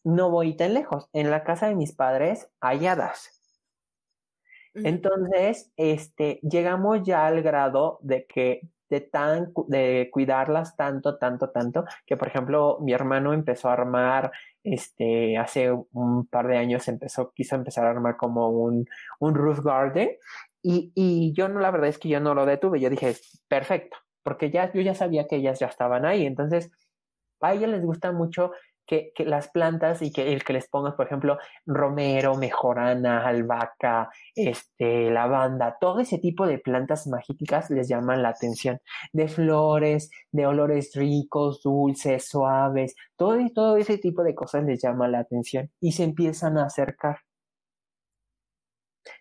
[0.04, 1.08] No voy tan lejos.
[1.12, 3.38] En la casa de mis padres hay hadas.
[4.74, 11.84] Entonces, este, llegamos ya al grado de que de tan de cuidarlas tanto, tanto, tanto,
[12.06, 17.32] que por ejemplo mi hermano empezó a armar, este, hace un par de años empezó,
[17.32, 18.86] quiso empezar a armar como un,
[19.18, 20.10] un roof garden
[20.62, 23.16] y, y yo no, la verdad es que yo no lo detuve, yo dije,
[23.48, 26.70] perfecto, porque ya, yo ya sabía que ellas ya estaban ahí, entonces
[27.40, 28.52] a ellas les gusta mucho
[28.86, 35.10] que, las plantas y que el que les pongas, por ejemplo, romero, mejorana, albahaca, este,
[35.10, 38.80] lavanda, todo ese tipo de plantas magíticas les llaman la atención.
[39.12, 45.08] De flores, de olores ricos, dulces, suaves, todo, todo ese tipo de cosas les llama
[45.08, 47.18] la atención y se empiezan a acercar.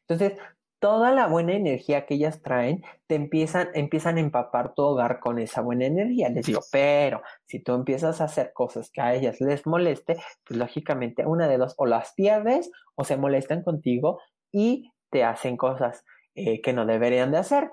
[0.08, 0.38] Entonces,
[0.82, 5.38] toda la buena energía que ellas traen, te empiezan, empiezan a empapar tu hogar con
[5.38, 6.30] esa buena energía.
[6.30, 10.60] Les digo, pero si tú empiezas a hacer cosas que a ellas les moleste, pues
[10.60, 14.20] lógicamente una de dos, o las pierdes o se molestan contigo
[14.52, 17.70] y te hacen cosas eh, que no deberían de hacer.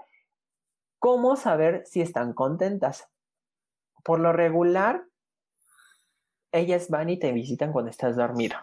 [0.98, 3.08] ¿Cómo saber si están contentas?
[4.04, 5.02] Por lo regular,
[6.52, 8.58] ellas van y te visitan cuando estás dormido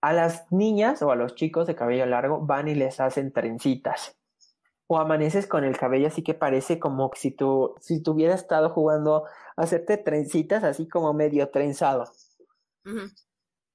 [0.00, 4.16] a las niñas o a los chicos de cabello largo van y les hacen trencitas.
[4.86, 8.70] O amaneces con el cabello así que parece como si tú, si tú hubieras estado
[8.70, 12.10] jugando a hacerte trencitas así como medio trenzado.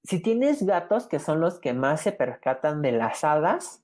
[0.03, 3.83] Si tienes gatos que son los que más se percatan de las hadas,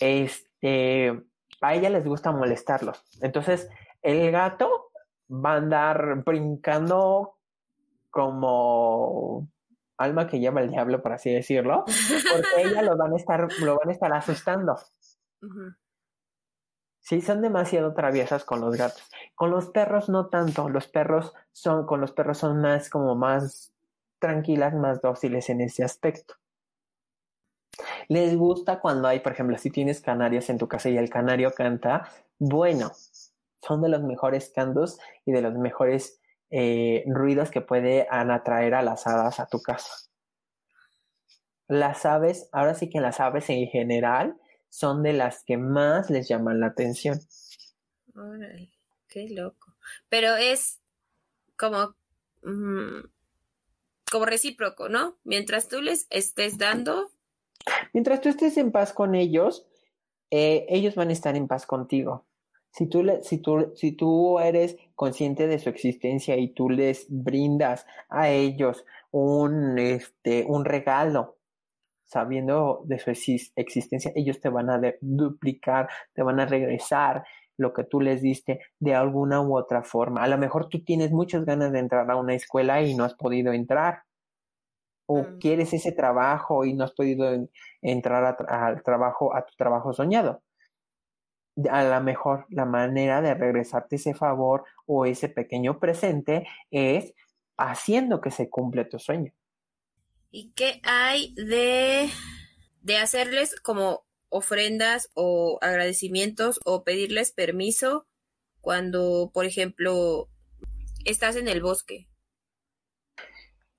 [0.00, 1.22] este,
[1.60, 3.04] a ella les gusta molestarlos.
[3.20, 3.68] Entonces,
[4.00, 4.90] el gato
[5.30, 7.36] va a andar brincando
[8.10, 9.48] como
[9.96, 13.78] alma que llama el diablo, por así decirlo, porque ella lo van a estar, lo
[13.78, 14.76] van a estar asustando.
[17.00, 19.02] Sí, son demasiado traviesas con los gatos.
[19.34, 20.68] Con los perros no tanto.
[20.68, 23.72] Los perros son, con los perros son más como más
[24.20, 26.34] tranquilas, más dóciles en ese aspecto.
[28.08, 31.52] Les gusta cuando hay, por ejemplo, si tienes canarios en tu casa y el canario
[31.52, 32.92] canta, bueno,
[33.60, 36.21] son de los mejores cantos y de los mejores
[36.54, 39.90] eh, ruidos que pueden atraer a las hadas a tu casa.
[41.66, 44.36] Las aves, ahora sí que las aves en general
[44.68, 47.18] son de las que más les llaman la atención.
[49.08, 49.74] qué loco.
[50.10, 50.78] Pero es
[51.56, 51.96] como,
[52.42, 53.00] mm,
[54.10, 55.16] como recíproco, ¿no?
[55.24, 57.10] Mientras tú les estés dando.
[57.94, 59.66] Mientras tú estés en paz con ellos,
[60.30, 62.26] eh, ellos van a estar en paz contigo.
[62.72, 67.86] Si tú, si, tú, si tú eres consciente de su existencia y tú les brindas
[68.08, 71.36] a ellos un, este, un regalo,
[72.04, 73.10] sabiendo de su
[73.56, 77.24] existencia, ellos te van a duplicar, te van a regresar
[77.58, 80.22] lo que tú les diste de alguna u otra forma.
[80.22, 83.14] A lo mejor tú tienes muchas ganas de entrar a una escuela y no has
[83.14, 84.04] podido entrar.
[85.06, 85.38] O mm.
[85.40, 87.28] quieres ese trabajo y no has podido
[87.82, 90.42] entrar al trabajo, a tu trabajo soñado
[91.70, 97.14] a lo mejor la manera de regresarte ese favor o ese pequeño presente es
[97.56, 99.32] haciendo que se cumple tu sueño.
[100.30, 102.08] ¿Y qué hay de,
[102.80, 108.06] de hacerles como ofrendas o agradecimientos o pedirles permiso
[108.62, 110.30] cuando, por ejemplo,
[111.04, 112.08] estás en el bosque?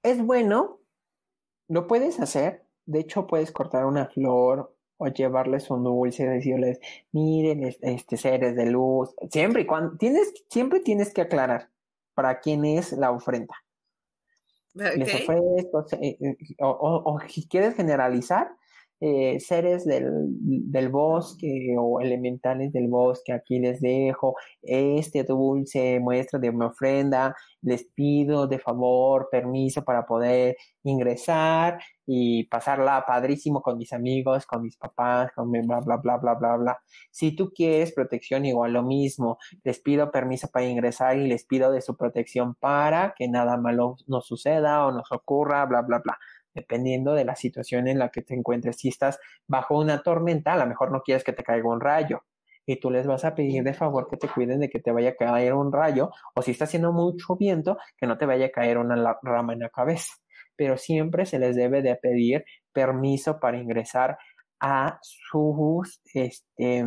[0.03, 0.79] Es bueno,
[1.67, 2.67] lo puedes hacer.
[2.85, 6.79] De hecho, puedes cortar una flor o llevarles un dulce, decirles,
[7.11, 11.69] miren, este seres de luz, siempre y cuando tienes, siempre tienes que aclarar
[12.13, 13.55] para quién es la ofrenda.
[14.73, 18.55] Les ofrezco, eh, eh, o, si quieres generalizar,
[19.05, 20.05] eh, seres del,
[20.71, 27.35] del, bosque o elementales del bosque, aquí les dejo este dulce muestra de mi ofrenda,
[27.61, 34.61] les pido de favor permiso para poder ingresar y pasarla padrísimo con mis amigos, con
[34.61, 36.79] mis papás, con mi bla, bla, bla, bla, bla, bla.
[37.11, 41.73] Si tú quieres protección, igual lo mismo, les pido permiso para ingresar y les pido
[41.73, 46.17] de su protección para que nada malo nos suceda o nos ocurra, bla, bla, bla
[46.53, 48.77] dependiendo de la situación en la que te encuentres.
[48.77, 52.23] Si estás bajo una tormenta, a lo mejor no quieres que te caiga un rayo
[52.65, 55.09] y tú les vas a pedir de favor que te cuiden de que te vaya
[55.09, 58.51] a caer un rayo o si está haciendo mucho viento, que no te vaya a
[58.51, 60.13] caer una rama en la cabeza
[60.55, 64.17] pero siempre se les debe de pedir permiso para ingresar
[64.59, 66.85] a sus, este,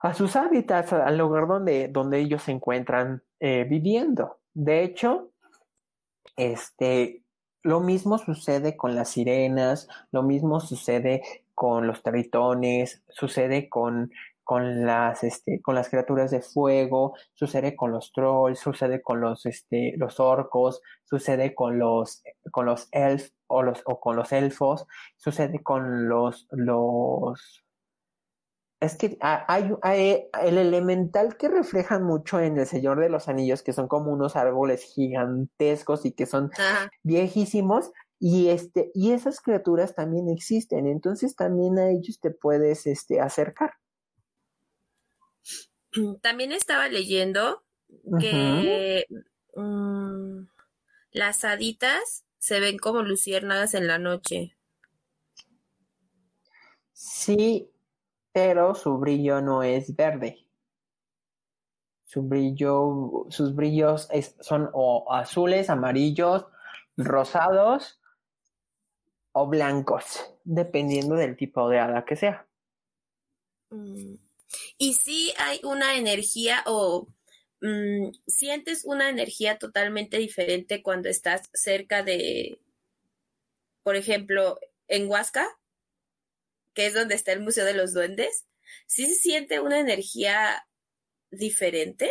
[0.00, 4.38] a sus hábitats, al lugar donde, donde ellos se encuentran eh, viviendo.
[4.54, 5.32] De hecho,
[6.36, 7.24] este,
[7.66, 11.22] lo mismo sucede con las sirenas, lo mismo sucede
[11.54, 14.10] con los tritones, sucede con
[14.46, 19.44] con las, este, con las criaturas de fuego, sucede con los trolls, sucede con los,
[19.44, 25.64] este, los orcos, sucede con los, con los elf o o con los elfos, sucede
[25.64, 27.64] con los, los,
[28.86, 33.62] es que hay, hay, el elemental que reflejan mucho en El Señor de los Anillos,
[33.62, 36.50] que son como unos árboles gigantescos y que son
[37.02, 43.20] viejísimos, y este, y esas criaturas también existen, entonces también a ellos te puedes este,
[43.20, 43.74] acercar.
[46.22, 47.62] También estaba leyendo
[48.18, 49.06] que
[49.54, 50.46] mm,
[51.12, 54.56] las haditas se ven como luciérnagas en la noche.
[56.92, 57.70] Sí,
[58.36, 60.46] pero su brillo no es verde.
[62.04, 66.44] Su brillo, sus brillos son o azules, amarillos,
[66.98, 67.98] rosados
[69.32, 72.46] o blancos, dependiendo del tipo de hada que sea.
[73.70, 74.16] Mm.
[74.76, 77.08] Y sí hay una energía o
[77.62, 82.60] mm, sientes una energía totalmente diferente cuando estás cerca de,
[83.82, 85.48] por ejemplo, en Huasca,
[86.76, 88.46] que es donde está el Museo de los Duendes.
[88.86, 90.68] ¿Sí se siente una energía
[91.30, 92.10] diferente?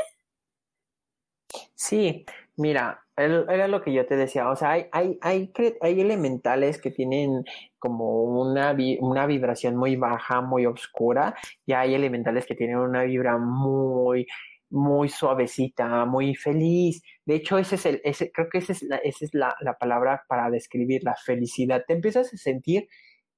[1.75, 2.25] Sí,
[2.57, 6.89] mira, era lo que yo te decía, o sea, hay, hay, hay, hay elementales que
[6.89, 7.45] tienen
[7.77, 13.37] como una, una vibración muy baja, muy oscura, y hay elementales que tienen una vibra
[13.37, 14.25] muy,
[14.71, 17.03] muy suavecita, muy feliz.
[17.23, 19.77] De hecho, ese es el, ese, creo que esa es, la, esa es la, la
[19.77, 21.83] palabra para describir la felicidad.
[21.87, 22.87] Te empiezas a sentir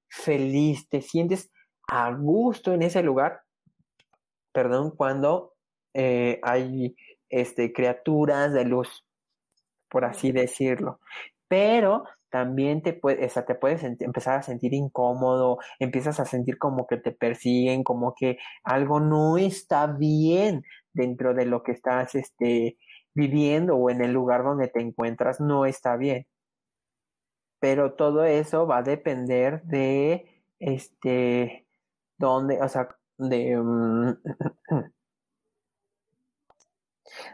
[0.09, 1.51] feliz, te sientes
[1.87, 3.41] a gusto en ese lugar,
[4.51, 5.53] perdón, cuando
[5.93, 6.95] eh, hay
[7.29, 9.07] este, criaturas de luz
[9.89, 10.99] por así decirlo.
[11.47, 16.97] Pero también te, puede, te puedes empezar a sentir incómodo, empiezas a sentir como que
[16.97, 22.77] te persiguen, como que algo no está bien dentro de lo que estás este,
[23.13, 26.27] viviendo o en el lugar donde te encuentras, no está bien.
[27.59, 31.67] Pero todo eso va a depender de, este,
[32.17, 34.17] dónde, o sea, de, mm,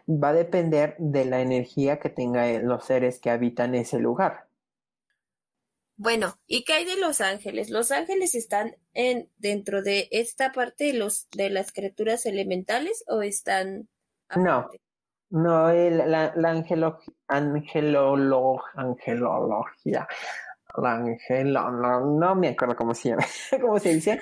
[0.07, 4.47] va a depender de la energía que tengan los seres que habitan ese lugar.
[5.95, 7.69] Bueno, ¿y qué hay de los ángeles?
[7.69, 13.21] ¿Los ángeles están en dentro de esta parte de los de las criaturas elementales o
[13.21, 13.87] están
[14.35, 14.69] No.
[15.33, 20.07] No, la, la angelo, angelología,
[20.77, 23.23] la angelo, no, me acuerdo cómo se llama,
[23.61, 24.21] cómo se dice.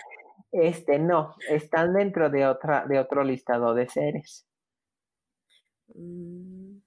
[0.54, 4.48] Este, no, están dentro de otra, de otro listado de seres.
[5.94, 6.80] Mm.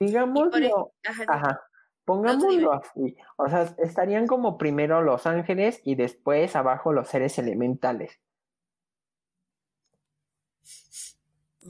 [0.00, 0.92] Digámoslo,
[1.26, 1.62] ajá,
[2.04, 8.20] pongámoslo así, o sea, estarían como primero los ángeles y después abajo los seres elementales.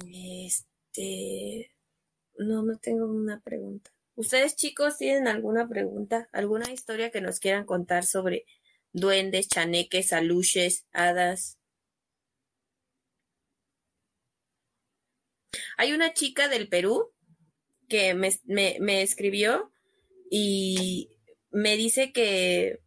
[0.06, 1.72] Este,
[2.38, 3.90] no, no tengo una pregunta.
[4.14, 8.46] ¿Ustedes chicos tienen alguna pregunta, alguna historia que nos quieran contar sobre
[8.92, 11.58] duendes, chaneques, aluches, hadas?
[15.76, 17.12] Hay una chica del Perú
[17.88, 19.72] que me, escribió
[20.30, 21.10] y
[21.50, 22.80] me dice que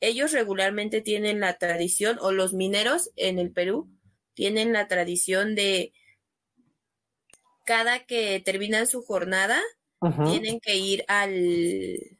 [0.00, 3.93] ellos regularmente tienen la tradición, o los mineros en el Perú
[4.34, 5.92] tienen la tradición de
[7.64, 9.60] cada que terminan su jornada,
[10.22, 12.18] tienen que ir al,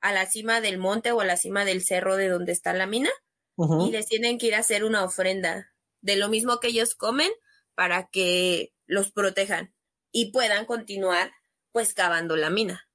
[0.00, 2.86] a la cima del monte o a la cima del cerro de donde está la
[2.86, 3.10] mina
[3.56, 7.30] y les tienen que ir a hacer una ofrenda de lo mismo que ellos comen
[7.74, 9.74] para que los protejan
[10.12, 11.32] y puedan continuar
[11.72, 12.88] pues cavando la mina.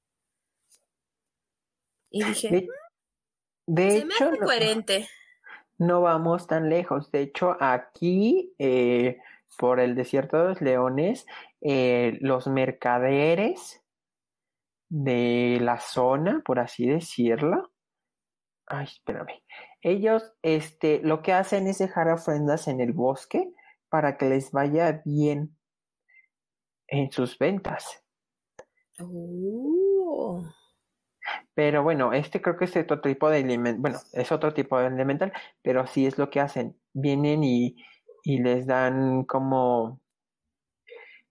[2.10, 2.68] Y dije, De,
[3.66, 5.08] de se me hecho, hace no, coherente.
[5.78, 7.10] No vamos tan lejos.
[7.10, 9.18] De hecho, aquí, eh,
[9.58, 11.26] por el desierto de los leones,
[11.60, 13.82] eh, los mercaderes
[14.88, 17.72] de la zona, por así decirlo,
[18.66, 19.42] ay, espérame,
[19.82, 23.52] ellos, este, lo que hacen es dejar ofrendas en el bosque
[23.88, 25.56] para que les vaya bien
[26.88, 28.04] en sus ventas.
[28.98, 30.44] Oh.
[31.56, 34.88] Pero bueno, este creo que es otro tipo de elemento, bueno, es otro tipo de
[34.88, 35.32] elemental,
[35.62, 36.76] pero sí es lo que hacen.
[36.92, 37.76] Vienen y,
[38.24, 40.02] y les dan como,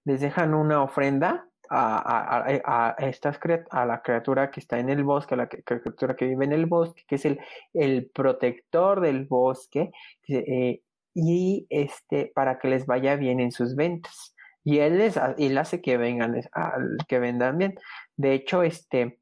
[0.04, 5.04] les dejan una ofrenda a, a, a, estas a la criatura que está en el
[5.04, 7.40] bosque, a la criatura que vive en el bosque, que es el,
[7.76, 9.92] el protector del bosque,
[10.24, 10.82] que, eh,
[11.14, 14.36] y este, para que les vaya bien en sus ventas.
[14.64, 16.42] Y él les él hace que vengan,
[17.08, 17.76] que vendan bien.
[18.18, 19.20] De hecho, este,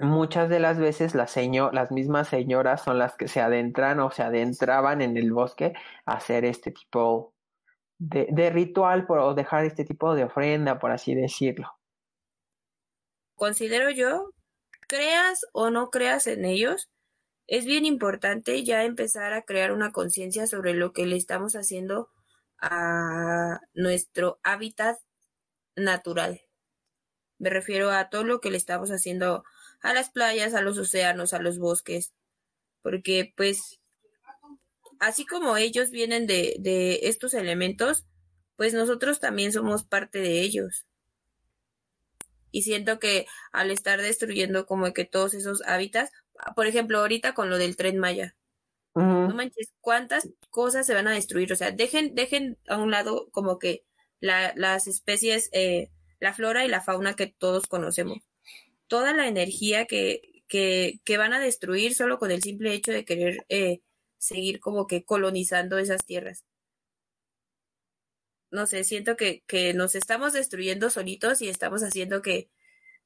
[0.00, 4.22] muchas de las veces las, las mismas señoras son las que se adentran o se
[4.22, 5.72] adentraban en el bosque
[6.06, 7.34] a hacer este tipo
[7.98, 11.70] de, ritual o dejar este tipo de ofrenda, por así decirlo.
[13.34, 14.32] Considero yo,
[14.88, 16.90] creas o no creas en ellos,
[17.46, 22.10] es bien importante ya empezar a crear una conciencia sobre lo que le estamos haciendo
[22.58, 24.98] a nuestro hábitat
[25.76, 26.40] natural.
[27.38, 29.42] Me refiero a todo lo que le estamos haciendo a
[29.94, 32.12] las playas, a los océanos, a los bosques,
[32.82, 33.80] porque pues
[35.00, 38.06] así como ellos vienen de, de estos elementos,
[38.56, 40.86] pues nosotros también somos parte de ellos.
[42.52, 46.12] Y siento que al estar destruyendo como que todos esos hábitats,
[46.56, 48.36] por ejemplo, ahorita con lo del tren Maya,
[49.26, 51.52] no manches, cuántas cosas se van a destruir.
[51.52, 53.84] O sea, dejen, dejen a un lado como que
[54.20, 58.20] la- las especies, eh, la flora y la fauna que todos conocemos.
[58.90, 63.46] Toda la energía que, que, van a destruir solo con el simple hecho de querer
[63.48, 63.82] eh,
[64.18, 66.44] seguir como que colonizando esas tierras.
[68.50, 72.50] No sé, siento que, que nos estamos destruyendo solitos y estamos haciendo que,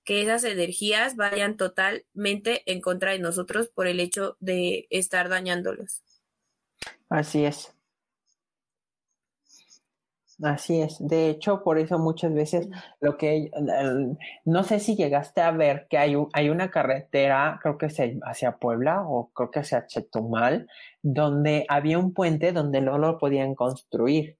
[0.05, 6.03] que esas energías vayan totalmente en contra de nosotros por el hecho de estar dañándolos.
[7.11, 7.75] Así es.
[10.45, 10.97] Así es.
[11.01, 12.69] De hecho, por eso muchas veces
[13.01, 13.51] lo que
[14.45, 18.13] no sé si llegaste a ver que hay, un- hay una carretera, creo que hacia,
[18.25, 20.67] hacia Puebla o creo que hacia Chetumal,
[21.03, 24.39] donde había un puente donde no lo podían construir.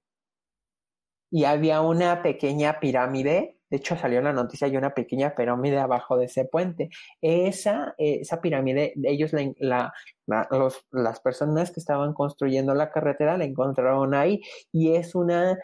[1.31, 5.79] Y había una pequeña pirámide, de hecho salió en la noticia, hay una pequeña pirámide
[5.79, 6.91] abajo de ese puente.
[7.21, 9.93] Esa, eh, esa pirámide, ellos, la, la-
[10.27, 14.41] la- los- las personas que estaban construyendo la carretera la encontraron ahí
[14.73, 15.59] y es una,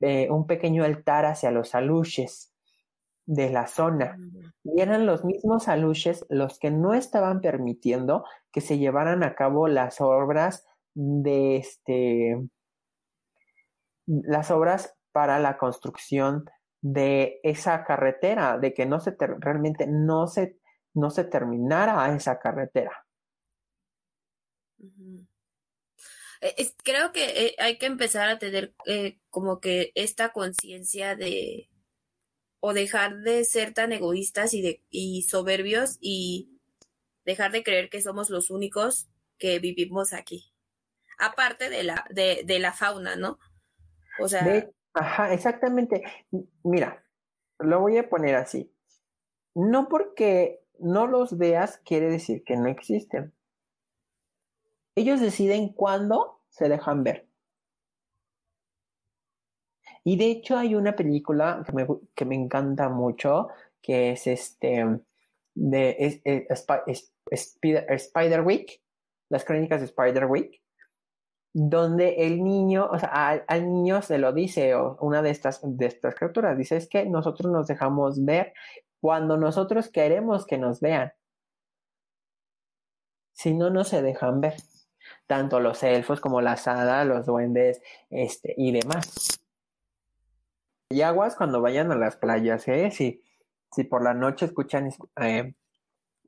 [0.00, 2.52] eh, un pequeño altar hacia los aluches
[3.26, 4.16] de la zona.
[4.64, 9.68] Y eran los mismos aluches los que no estaban permitiendo que se llevaran a cabo
[9.68, 12.48] las obras de este,
[14.06, 16.44] las obras para la construcción
[16.80, 20.58] de esa carretera, de que no se realmente no se,
[20.94, 23.04] no se terminara esa carretera.
[26.40, 31.70] Es- creo que eh, hay que empezar a tener eh, como que esta conciencia de
[32.60, 36.50] o dejar de ser tan egoístas y de y soberbios y
[37.24, 39.08] dejar de creer que somos los únicos
[39.38, 40.52] que vivimos aquí.
[41.18, 43.38] Aparte de la de, de la fauna, ¿no?
[44.20, 46.02] O sea, ajá, exactamente.
[46.62, 47.04] Mira,
[47.58, 48.72] lo voy a poner así.
[49.54, 53.34] No porque no los veas quiere decir que no existen.
[54.98, 57.26] Ellos deciden cuándo se dejan ver.
[60.04, 63.48] Y de hecho hay una película que me, que me encanta mucho,
[63.82, 64.84] que es este
[65.54, 68.80] de es, es- Spi- es- Spider, Spiderwick,
[69.28, 70.62] las crónicas de Spiderwick,
[71.54, 75.60] donde el niño, o sea, al, al niño se lo dice, o una de estas,
[75.64, 78.54] de estas criaturas, dice, es que nosotros nos dejamos ver
[79.00, 81.12] cuando nosotros queremos que nos vean.
[83.32, 84.56] Si no, no se dejan ver.
[85.28, 89.38] Tanto los elfos como las hadas, los duendes, este, y demás.
[90.90, 92.90] Y aguas cuando vayan a las playas, ¿eh?
[92.90, 93.22] Si,
[93.70, 95.54] si por la noche escuchan, eh,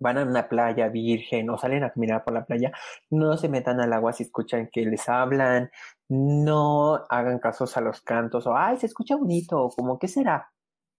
[0.00, 2.72] van a una playa virgen o salen a caminar por la playa,
[3.10, 5.70] no se metan al agua si escuchan que les hablan,
[6.08, 10.52] no hagan casos a los cantos o, ay, se escucha bonito, o como, ¿qué será?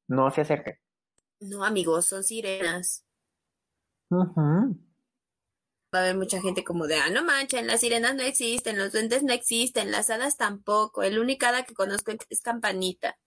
[0.07, 0.77] No se acerquen.
[1.39, 3.05] no amigos, son sirenas.
[4.09, 4.90] Ujú.
[5.93, 8.93] Va a haber mucha gente como de, ah, no manchen, las sirenas no existen, los
[8.93, 13.17] duendes no existen, las hadas tampoco, el único hada que conozco es Campanita.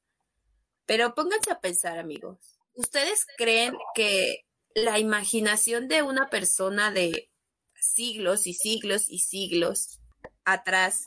[0.86, 2.58] Pero pónganse a pensar, amigos.
[2.74, 7.30] ¿Ustedes creen que la imaginación de una persona de
[7.74, 10.00] siglos y siglos y siglos
[10.44, 11.04] atrás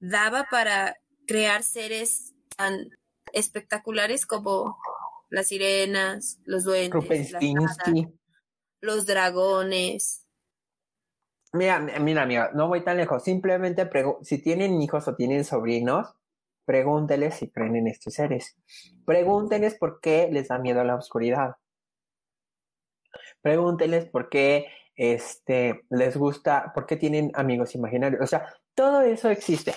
[0.00, 2.90] daba para crear seres tan
[3.32, 4.78] espectaculares como
[5.30, 7.32] las sirenas, los duendes,
[8.80, 10.24] los dragones.
[11.52, 13.22] Mira, mira, amiga, no voy tan lejos.
[13.22, 13.88] Simplemente
[14.22, 16.14] si tienen hijos o tienen sobrinos,
[16.64, 18.56] pregúnteles si creen en estos seres.
[19.06, 21.56] Pregúnteles por qué les da miedo la oscuridad.
[23.40, 28.20] Pregúnteles por qué este, les gusta, por qué tienen amigos imaginarios.
[28.20, 29.74] O sea, todo eso existe.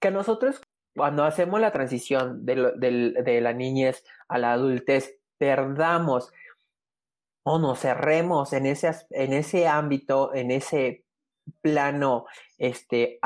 [0.00, 0.62] Que nosotros,
[0.94, 6.32] cuando hacemos la transición de la niñez a la adultez, perdamos
[7.48, 11.04] o nos cerremos en ese, en ese ámbito, en ese
[11.62, 12.26] plano,
[12.58, 13.20] este,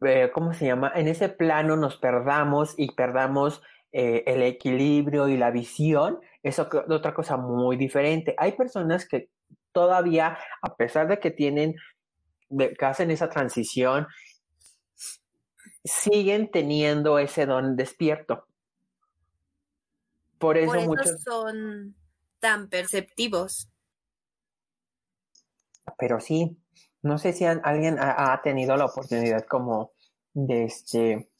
[0.00, 0.92] eh, ¿cómo se llama?
[0.94, 6.90] En ese plano nos perdamos y perdamos eh, el equilibrio y la visión, eso es
[6.90, 8.36] otra cosa muy diferente.
[8.38, 9.30] Hay personas que
[9.72, 11.74] todavía, a pesar de que tienen,
[12.56, 14.06] que hacen esa transición,
[15.82, 18.46] siguen teniendo ese don despierto.
[20.38, 21.96] Por eso, muchos son
[22.38, 23.68] tan perceptivos.
[25.98, 26.58] Pero sí,
[27.02, 29.92] no sé si alguien ha, tenido la oportunidad como
[30.34, 31.30] de este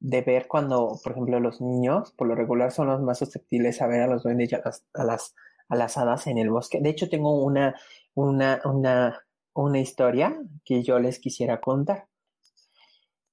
[0.00, 3.86] de ver cuando, por ejemplo, los niños, por lo regular, son los más susceptibles a
[3.86, 5.34] ver a los duendes y a las, a las,
[5.68, 6.80] a las hadas en el bosque.
[6.80, 7.76] De hecho, tengo una,
[8.14, 9.24] una, una,
[9.54, 12.08] una historia que yo les quisiera contar.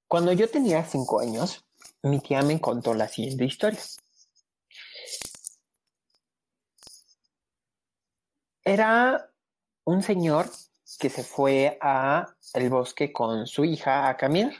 [0.07, 1.65] Cuando yo tenía cinco años,
[2.03, 3.79] mi tía me contó la siguiente historia.
[8.69, 9.31] Era
[9.83, 10.45] un señor
[10.99, 14.53] que se fue a el bosque con su hija a caminar.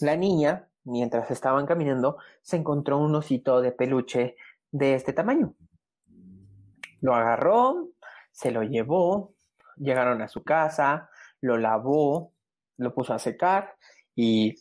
[0.00, 4.34] La niña, mientras estaban caminando, se encontró un osito de peluche
[4.72, 5.54] de este tamaño.
[7.00, 7.90] Lo agarró,
[8.32, 9.32] se lo llevó,
[9.76, 11.08] llegaron a su casa,
[11.40, 12.32] lo lavó,
[12.76, 13.76] lo puso a secar
[14.16, 14.56] y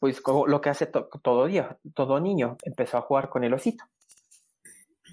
[0.00, 3.84] pues lo que hace todo día, todo niño, empezó a jugar con el osito.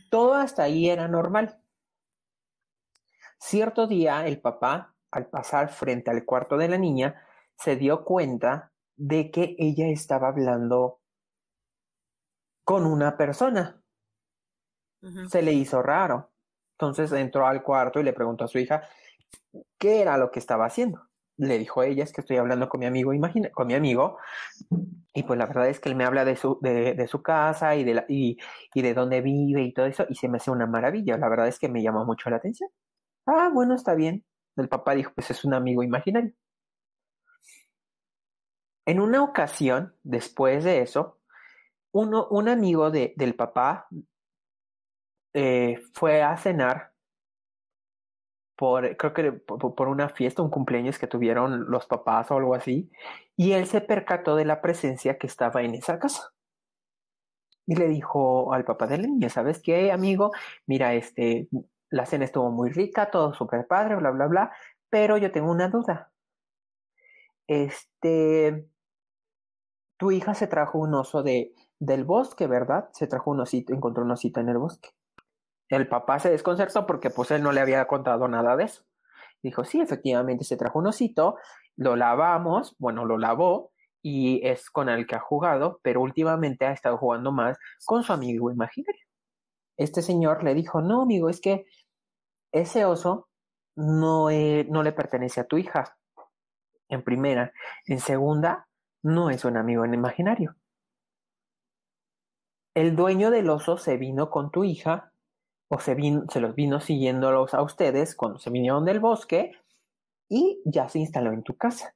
[0.10, 1.63] Todo hasta ahí era normal.
[3.46, 7.22] Cierto día el papá, al pasar frente al cuarto de la niña,
[7.58, 11.02] se dio cuenta de que ella estaba hablando
[12.64, 13.84] con una persona.
[15.28, 16.32] Se le hizo raro.
[16.80, 18.88] Entonces entró al cuarto y le preguntó a su hija
[19.78, 21.02] qué era lo que estaba haciendo.
[21.36, 24.20] Le dijo ella, es que estoy hablando con mi amigo, imagina, con mi amigo,
[25.14, 27.84] y pues la verdad es que él me habla de su, de, su casa y
[27.84, 28.38] de, la, y,
[28.74, 31.18] y de dónde vive y todo eso, y se me hace una maravilla.
[31.18, 32.70] La verdad es que me llamó mucho la atención.
[33.26, 34.24] Ah, bueno, está bien.
[34.56, 36.34] El papá dijo, pues es un amigo imaginario.
[38.86, 41.20] En una ocasión, después de eso,
[41.92, 43.88] uno, un amigo de, del papá
[45.34, 46.94] eh, fue a cenar
[48.56, 52.56] por, creo que por, por, una fiesta, un cumpleaños que tuvieron los papás o algo
[52.56, 52.92] así,
[53.36, 56.34] y él se percató de la presencia que estaba en esa casa.
[57.66, 60.32] Y le dijo al papá de la niña, ¿sabes qué, amigo?
[60.68, 61.48] Mira, este,
[61.94, 64.52] la cena estuvo muy rica, todo súper padre, bla, bla, bla,
[64.90, 66.12] pero yo tengo una duda.
[67.46, 68.68] Este,
[69.98, 72.90] tu hija se trajo un oso de, del bosque, ¿verdad?
[72.94, 74.90] Se trajo un osito, encontró un osito en el bosque.
[75.70, 78.84] El papá se desconcertó porque pues él no le había contado nada de eso.
[79.44, 81.38] Dijo, sí, efectivamente se trajo un osito,
[81.76, 83.72] lo lavamos, bueno, lo lavó
[84.02, 88.14] y es con el que ha jugado, pero últimamente ha estado jugando más con su
[88.14, 89.06] amigo imaginario.
[89.78, 91.66] Este señor le dijo, no, amigo, es que
[92.54, 93.28] ese oso
[93.76, 95.98] no, no le pertenece a tu hija,
[96.88, 97.52] en primera.
[97.88, 98.68] En segunda,
[99.02, 100.56] no es un amigo en imaginario.
[102.76, 105.12] El dueño del oso se vino con tu hija
[105.70, 105.96] o se,
[106.30, 109.52] se los vino siguiéndolos a ustedes cuando se vinieron del bosque
[110.30, 111.96] y ya se instaló en tu casa.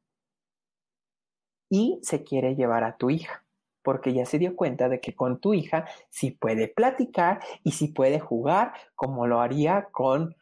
[1.70, 3.43] Y se quiere llevar a tu hija
[3.88, 7.88] porque ya se dio cuenta de que con tu hija sí puede platicar y sí
[7.88, 10.36] puede jugar como lo haría con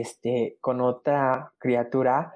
[0.00, 2.34] este con otra criatura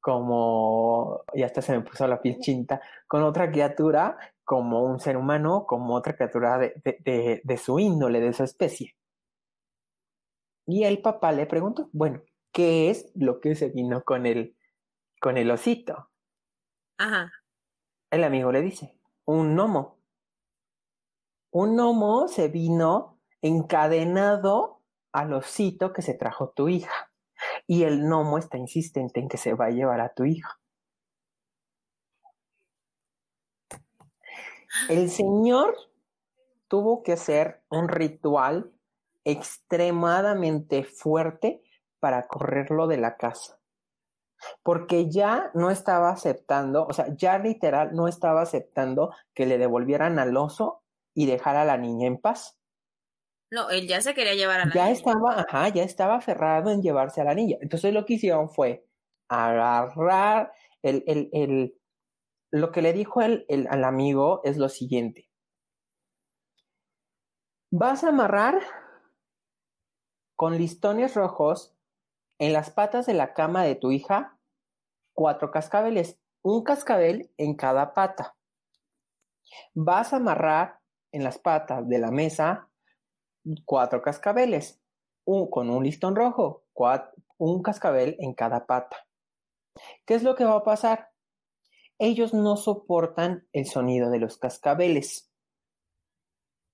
[0.00, 5.16] como, y hasta se me puso la piel chinta, con otra criatura como un ser
[5.16, 8.96] humano, como otra criatura de, de, de, su índole, de su especie.
[10.64, 14.56] Y el papá le preguntó, bueno, ¿qué es lo que se vino con el,
[15.20, 16.10] con el osito?
[16.98, 17.32] Ajá.
[18.10, 19.98] El amigo le dice, un gnomo.
[21.50, 24.75] Un gnomo se vino encadenado
[25.16, 27.10] al osito que se trajo tu hija
[27.66, 30.60] y el gnomo está insistente en que se va a llevar a tu hija.
[34.90, 35.74] El señor
[36.68, 38.74] tuvo que hacer un ritual
[39.24, 41.62] extremadamente fuerte
[41.98, 43.58] para correrlo de la casa.
[44.62, 50.18] Porque ya no estaba aceptando, o sea, ya literal no estaba aceptando que le devolvieran
[50.18, 50.82] al oso
[51.14, 52.55] y dejar a la niña en paz.
[53.50, 54.90] No, él ya se quería llevar a la ya niña.
[54.90, 57.56] estaba, ajá, ya estaba aferrado en llevarse a la niña.
[57.60, 58.86] Entonces lo que hicieron fue
[59.28, 61.80] agarrar el, el, el
[62.50, 65.30] lo que le dijo el, el, al amigo es lo siguiente.
[67.70, 68.60] Vas a amarrar
[70.36, 71.74] con listones rojos
[72.38, 74.38] en las patas de la cama de tu hija
[75.14, 78.36] cuatro cascabeles, un cascabel en cada pata.
[79.74, 80.80] Vas a amarrar
[81.12, 82.68] en las patas de la mesa
[83.64, 84.80] cuatro cascabeles,
[85.24, 86.64] con un listón rojo,
[87.38, 88.96] un cascabel en cada pata.
[90.04, 91.10] ¿Qué es lo que va a pasar?
[91.98, 95.30] Ellos no soportan el sonido de los cascabeles.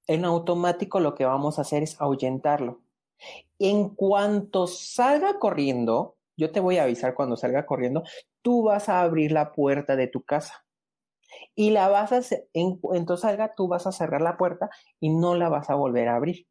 [0.07, 2.83] En automático lo que vamos a hacer es ahuyentarlo.
[3.59, 8.03] En cuanto salga corriendo, yo te voy a avisar cuando salga corriendo,
[8.43, 10.65] tú vas a abrir la puerta de tu casa.
[11.55, 12.21] Y la vas a,
[12.53, 14.71] en cuanto salga, tú vas a cerrar la puerta
[15.01, 16.47] y no la vas a volver a abrir.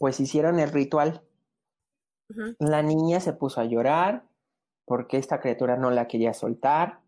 [0.00, 1.22] Pues hicieron el ritual.
[2.30, 2.56] Uh -huh.
[2.58, 4.24] La niña se puso a llorar
[4.86, 7.02] porque esta criatura no la quería soltar.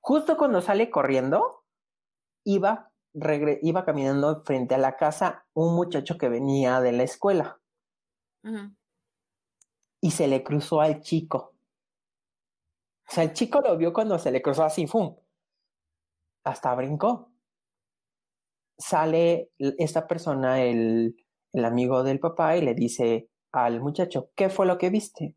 [0.00, 1.62] Justo cuando sale corriendo,
[2.42, 2.90] iba
[3.62, 7.60] iba caminando frente a la casa un muchacho que venía de la escuela.
[8.44, 8.76] Uh -huh.
[10.00, 11.52] Y se le cruzó al chico.
[13.10, 15.14] O sea, el chico lo vio cuando se le cruzó así, ¡fum!
[16.44, 17.30] Hasta brincó.
[18.78, 21.16] Sale esta persona, el,
[21.52, 25.34] amigo del papá, y le dice al muchacho, ¿qué fue lo que viste?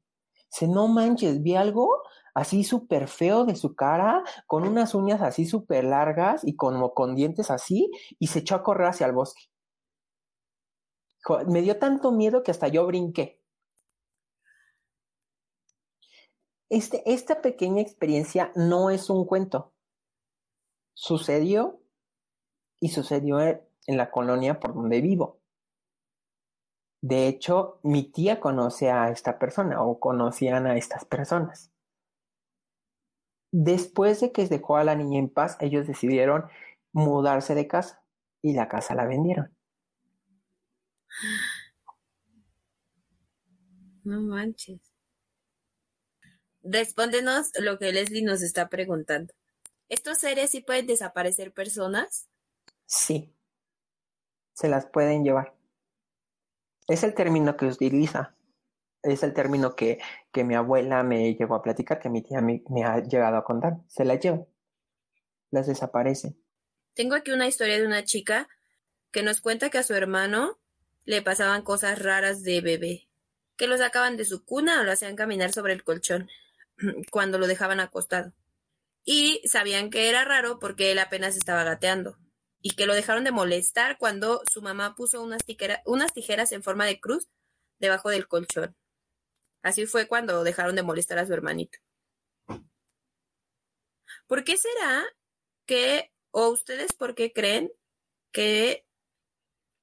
[0.52, 5.46] Dice, no manches, vi algo así súper feo de su cara, con unas uñas así
[5.46, 7.90] súper largas y como con dientes así,
[8.20, 9.44] y se echó a correr hacia el bosque.
[11.48, 13.42] Me dio tanto miedo que hasta yo brinqué.
[16.70, 19.74] Este, esta pequeña experiencia no es un cuento.
[20.94, 21.81] Sucedió
[22.82, 23.62] y sucedió en
[23.98, 25.40] la colonia por donde vivo.
[27.02, 31.72] De hecho, mi tía conoce a esta persona o conocían a estas personas.
[33.52, 36.46] Después de que dejó a la niña en paz, ellos decidieron
[36.92, 38.04] mudarse de casa
[38.42, 39.56] y la casa la vendieron.
[44.04, 44.80] No manches.
[46.64, 49.34] Respóndenos lo que Leslie nos está preguntando.
[49.90, 52.31] ¿Estos seres sí pueden desaparecer personas?
[52.92, 53.34] Sí.
[54.54, 55.56] Se las pueden llevar.
[56.88, 58.36] Es el término que utiliza.
[59.02, 60.00] Es el término que,
[60.32, 63.78] que mi abuela me llegó a platicar, que mi tía me, ha llegado a contar.
[63.88, 64.46] Se las lleva.
[65.52, 66.38] Las desaparecen.
[66.94, 68.50] Tengo aquí una historia de una chica
[69.12, 70.60] que nos cuenta que a su hermano
[71.06, 73.10] le pasaban cosas raras de bebé,
[73.56, 76.30] que lo sacaban de su cuna o lo hacían caminar sobre el colchón
[77.10, 78.34] cuando lo dejaban acostado.
[79.06, 82.18] Y sabían que era raro porque él apenas estaba gateando
[82.62, 86.64] y que lo dejaron de molestar cuando su mamá puso unas, tijera, unas tijeras en
[86.64, 87.30] forma de cruz
[87.80, 88.76] debajo del colchón.
[89.64, 91.80] Así fue cuando dejaron de molestar a su hermanito.
[94.28, 95.04] ¿Por qué será
[95.66, 97.72] que, o ustedes por qué creen
[98.32, 98.86] que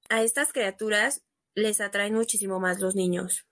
[0.08, 1.24] a estas criaturas
[1.54, 3.46] les atraen muchísimo más los niños?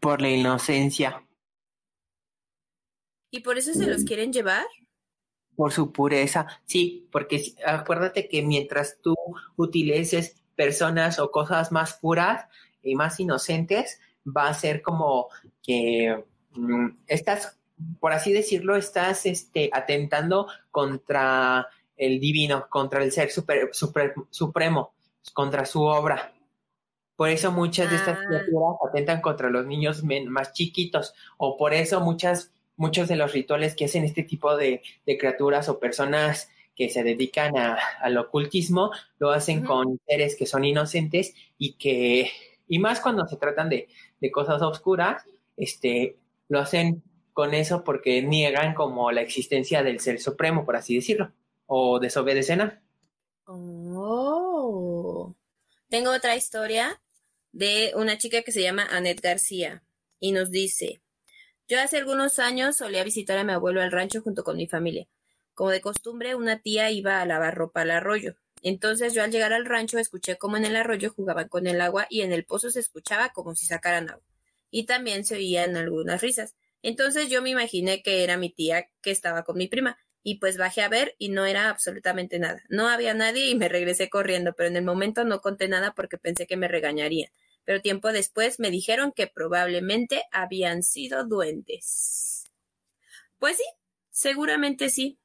[0.00, 1.26] Por la inocencia.
[3.30, 4.66] ¿Y por eso se los quieren llevar?
[5.56, 9.14] Por su pureza, sí, porque acuérdate que mientras tú
[9.56, 12.46] utilices personas o cosas más puras
[12.82, 15.28] y más inocentes, va a ser como
[15.62, 17.58] que mmm, estás,
[18.00, 24.94] por así decirlo, estás este, atentando contra el divino, contra el ser super, super, supremo,
[25.34, 26.32] contra su obra.
[27.14, 28.24] Por eso muchas de estas Ah.
[28.26, 32.52] criaturas atentan contra los niños men- más chiquitos, o por eso muchas,
[32.82, 37.04] muchos de los rituales que hacen este tipo de, de criaturas o personas que se
[37.04, 42.30] dedican a- al ocultismo lo hacen con seres que son inocentes y que,
[42.66, 43.86] y más cuando se tratan de,
[44.20, 45.22] de cosas oscuras,
[45.56, 46.16] este,
[46.48, 47.02] lo hacen
[47.32, 51.32] con eso porque niegan como la existencia del ser supremo, por así decirlo,
[51.66, 52.82] o desobedecen a.
[53.46, 55.34] Oh.
[55.88, 57.00] Tengo otra historia
[57.52, 59.84] de una chica que se llama Annette García
[60.18, 61.01] y nos dice,
[61.72, 65.08] yo hace algunos años solía visitar a mi abuelo al rancho junto con mi familia.
[65.54, 68.34] Como de costumbre, una tía iba a lavar ropa al arroyo.
[68.60, 72.06] Entonces yo al llegar al rancho escuché cómo en el arroyo jugaban con el agua
[72.10, 74.26] y en el pozo se escuchaba como si sacaran agua.
[74.70, 76.56] Y también se oían algunas risas.
[76.82, 80.58] Entonces yo me imaginé que era mi tía que estaba con mi prima, y pues
[80.58, 82.62] bajé a ver y no era absolutamente nada.
[82.68, 86.18] No había nadie y me regresé corriendo, pero en el momento no conté nada porque
[86.18, 87.30] pensé que me regañarían.
[87.64, 92.50] Pero tiempo después me dijeron que probablemente habían sido duendes.
[93.38, 93.64] Pues sí,
[94.10, 95.18] seguramente sí.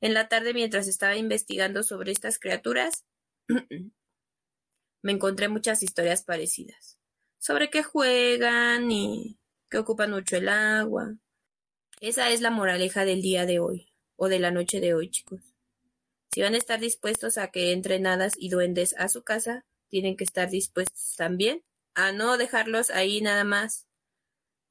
[0.00, 3.04] En la tarde, mientras estaba investigando sobre estas criaturas,
[5.02, 6.98] me encontré muchas historias parecidas.
[7.38, 9.38] Sobre qué juegan y
[9.68, 11.16] que ocupan mucho el agua.
[12.00, 15.40] Esa es la moraleja del día de hoy o de la noche de hoy, chicos.
[16.32, 20.16] Si van a estar dispuestos a que entren hadas y duendes a su casa, tienen
[20.16, 21.62] que estar dispuestos también
[21.94, 23.86] a no dejarlos ahí nada más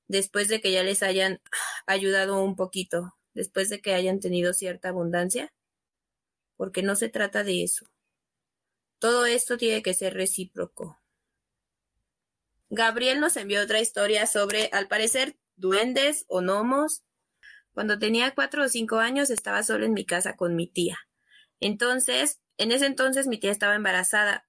[0.07, 1.39] después de que ya les hayan
[1.85, 5.53] ayudado un poquito, después de que hayan tenido cierta abundancia,
[6.57, 7.85] porque no se trata de eso.
[8.97, 10.99] Todo esto tiene que ser recíproco.
[12.71, 17.03] Gabriel nos envió otra historia sobre, al parecer, duendes o gnomos
[17.73, 20.97] cuando tenía cuatro o cinco años estaba solo en mi casa con mi tía.
[21.59, 24.47] Entonces, en ese entonces mi tía estaba embarazada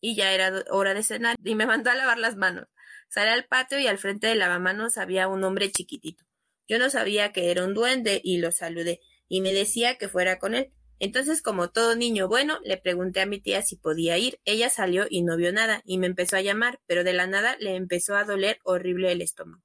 [0.00, 2.68] y ya era hora de cenar y me mandó a lavar las manos.
[3.08, 6.24] Salí al patio y al frente del lavamanos había un hombre chiquitito.
[6.68, 10.38] Yo no sabía que era un duende y lo saludé y me decía que fuera
[10.38, 10.72] con él.
[10.98, 14.40] Entonces, como todo niño bueno, le pregunté a mi tía si podía ir.
[14.44, 17.56] Ella salió y no vio nada y me empezó a llamar, pero de la nada
[17.60, 19.62] le empezó a doler horrible el estómago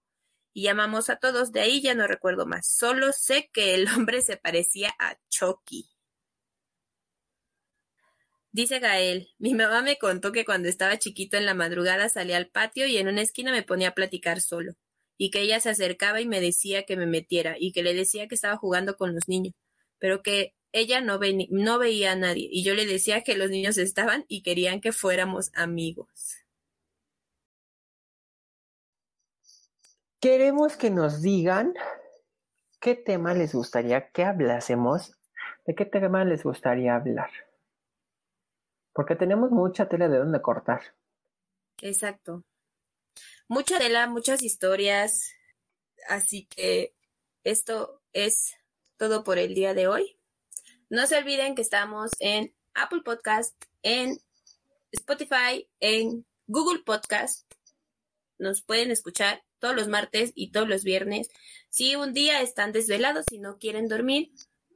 [0.53, 1.51] y llamamos a todos.
[1.51, 2.67] De ahí ya no recuerdo más.
[2.67, 5.90] Solo sé que el hombre se parecía a Chucky.
[8.53, 12.49] Dice Gael, mi mamá me contó que cuando estaba chiquito en la madrugada salía al
[12.49, 14.73] patio y en una esquina me ponía a platicar solo,
[15.17, 18.27] y que ella se acercaba y me decía que me metiera, y que le decía
[18.27, 19.53] que estaba jugando con los niños,
[19.99, 21.17] pero que ella no,
[21.49, 24.91] no veía a nadie, y yo le decía que los niños estaban y querían que
[24.91, 26.35] fuéramos amigos.
[30.19, 31.73] Queremos que nos digan
[32.81, 35.17] qué tema les gustaría que hablásemos,
[35.65, 37.31] de qué tema les gustaría hablar.
[38.93, 40.81] Porque tenemos mucha tela de dónde cortar.
[41.81, 42.43] Exacto.
[43.47, 45.33] Mucha tela, muchas historias.
[46.07, 46.95] Así que
[47.43, 48.55] esto es
[48.97, 50.17] todo por el día de hoy.
[50.89, 54.19] No se olviden que estamos en Apple Podcast, en
[54.91, 57.51] Spotify, en Google Podcast.
[58.37, 61.29] Nos pueden escuchar todos los martes y todos los viernes.
[61.69, 64.31] Si un día están desvelados y no quieren dormir,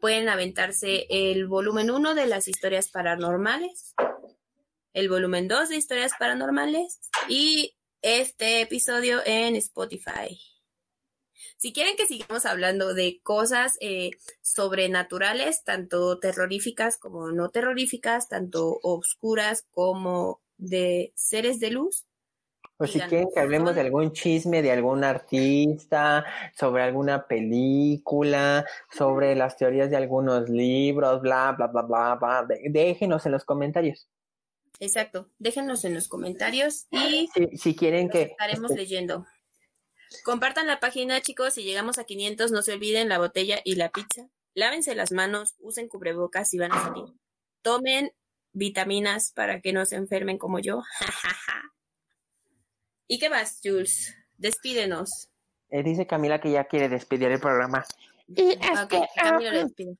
[0.06, 3.96] pueden aventarse el volumen 1 de las historias paranormales,
[4.94, 10.40] el volumen 2 de historias paranormales y este episodio en Spotify.
[11.58, 14.12] Si quieren que sigamos hablando de cosas eh,
[14.44, 22.06] sobrenaturales, tanto terroríficas como no terroríficas, tanto oscuras como de seres de luz,
[22.78, 26.26] o si quieren que hablemos de algún chisme de algún artista,
[26.58, 33.26] sobre alguna película, sobre las teorías de algunos libros, bla, bla, bla, bla, bla, déjenos
[33.26, 34.08] en los comentarios.
[34.80, 39.26] Exacto, déjenos en los comentarios y si, quieren que estaremos este leyendo.
[40.24, 43.90] Compartan la página, chicos, si llegamos a 500, no se olviden la botella y la
[43.90, 44.28] pizza.
[44.54, 47.06] Lávense las manos, usen cubrebocas si van a salir.
[47.62, 48.12] Tomen
[48.52, 50.84] vitaminas para que no se enfermen como yo.
[53.08, 54.16] ¿Y qué más, Jules?
[54.38, 55.30] Despídenos.
[55.70, 57.86] Eh, dice Camila que ya quiere despedir el programa.
[58.28, 59.98] Y este, Camila ah, despide.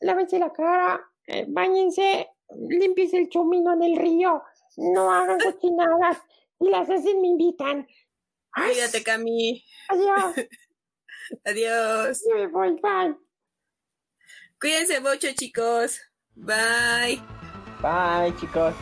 [0.00, 2.28] Lávense la cara, eh, bañense,
[2.68, 4.42] limpiese el chumino en el río,
[4.76, 6.18] no hagan cochinadas
[6.60, 7.86] y las hacen me invitan.
[8.54, 9.64] Cuídate, Cami.
[9.88, 10.34] Adiós.
[11.44, 12.22] Adiós.
[12.34, 13.16] me voy, bye.
[14.60, 16.00] Cuídense mucho, chicos.
[16.34, 17.22] Bye.
[17.80, 18.74] Bye, chicos.